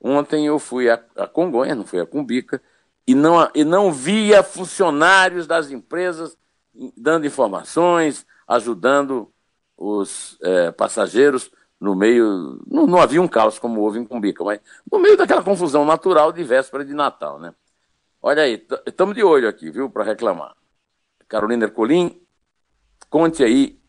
ontem 0.00 0.46
eu 0.46 0.58
fui 0.58 0.88
a, 0.88 0.98
Congonha, 1.32 1.74
não 1.74 1.84
fui 1.84 2.00
a 2.00 2.06
Cumbica, 2.06 2.62
e 3.08 3.14
não, 3.14 3.50
e 3.54 3.64
não 3.64 3.90
via 3.90 4.42
funcionários 4.42 5.46
das 5.46 5.70
empresas 5.70 6.36
dando 6.94 7.26
informações, 7.26 8.26
ajudando 8.46 9.32
os 9.78 10.36
é, 10.42 10.70
passageiros 10.72 11.50
no 11.80 11.94
meio. 11.94 12.62
Não, 12.70 12.86
não, 12.86 12.98
havia 13.00 13.22
um 13.22 13.26
caos 13.26 13.58
como 13.58 13.80
houve 13.80 13.98
em 13.98 14.04
Cumbica, 14.04 14.44
mas 14.44 14.60
no 14.92 14.98
meio 14.98 15.16
daquela 15.16 15.42
confusão 15.42 15.86
natural 15.86 16.30
de 16.32 16.44
véspera 16.44 16.84
de 16.84 16.92
Natal, 16.92 17.40
né? 17.40 17.54
Olha 18.20 18.42
aí, 18.42 18.66
estamos 18.86 19.14
de 19.14 19.22
olho 19.22 19.48
aqui, 19.48 19.70
viu, 19.70 19.88
para 19.88 20.04
reclamar. 20.04 20.54
Carolina 21.26 21.64
Ercolim, 21.64 22.20
conte 23.08 23.42
aí, 23.42 23.80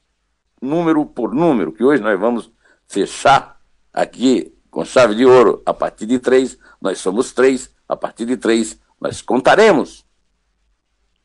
número 0.61 1.05
por 1.05 1.35
número, 1.35 1.73
que 1.73 1.83
hoje 1.83 2.01
nós 2.01 2.17
vamos 2.17 2.49
fechar 2.87 3.59
aqui 3.91 4.57
com 4.71 4.85
chave 4.85 5.13
de 5.13 5.25
ouro. 5.25 5.61
A 5.65 5.73
partir 5.73 6.05
de 6.05 6.19
três, 6.19 6.57
nós 6.81 6.99
somos 6.99 7.33
três, 7.33 7.75
a 7.85 7.97
partir 7.97 8.25
de 8.25 8.37
três, 8.37 8.79
nós 8.99 9.21
contaremos. 9.21 10.05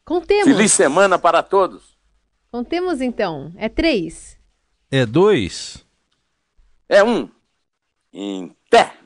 Contemos. 0.05 0.45
Feliz 0.45 0.73
semana 0.73 1.19
para 1.19 1.43
todos. 1.43 1.99
Contemos 2.51 3.01
então. 3.01 3.53
É 3.57 3.69
três. 3.69 4.39
É 4.91 5.05
dois. 5.05 5.85
É 6.89 7.03
um. 7.03 7.29
Em 8.13 8.55
pé. 8.71 8.97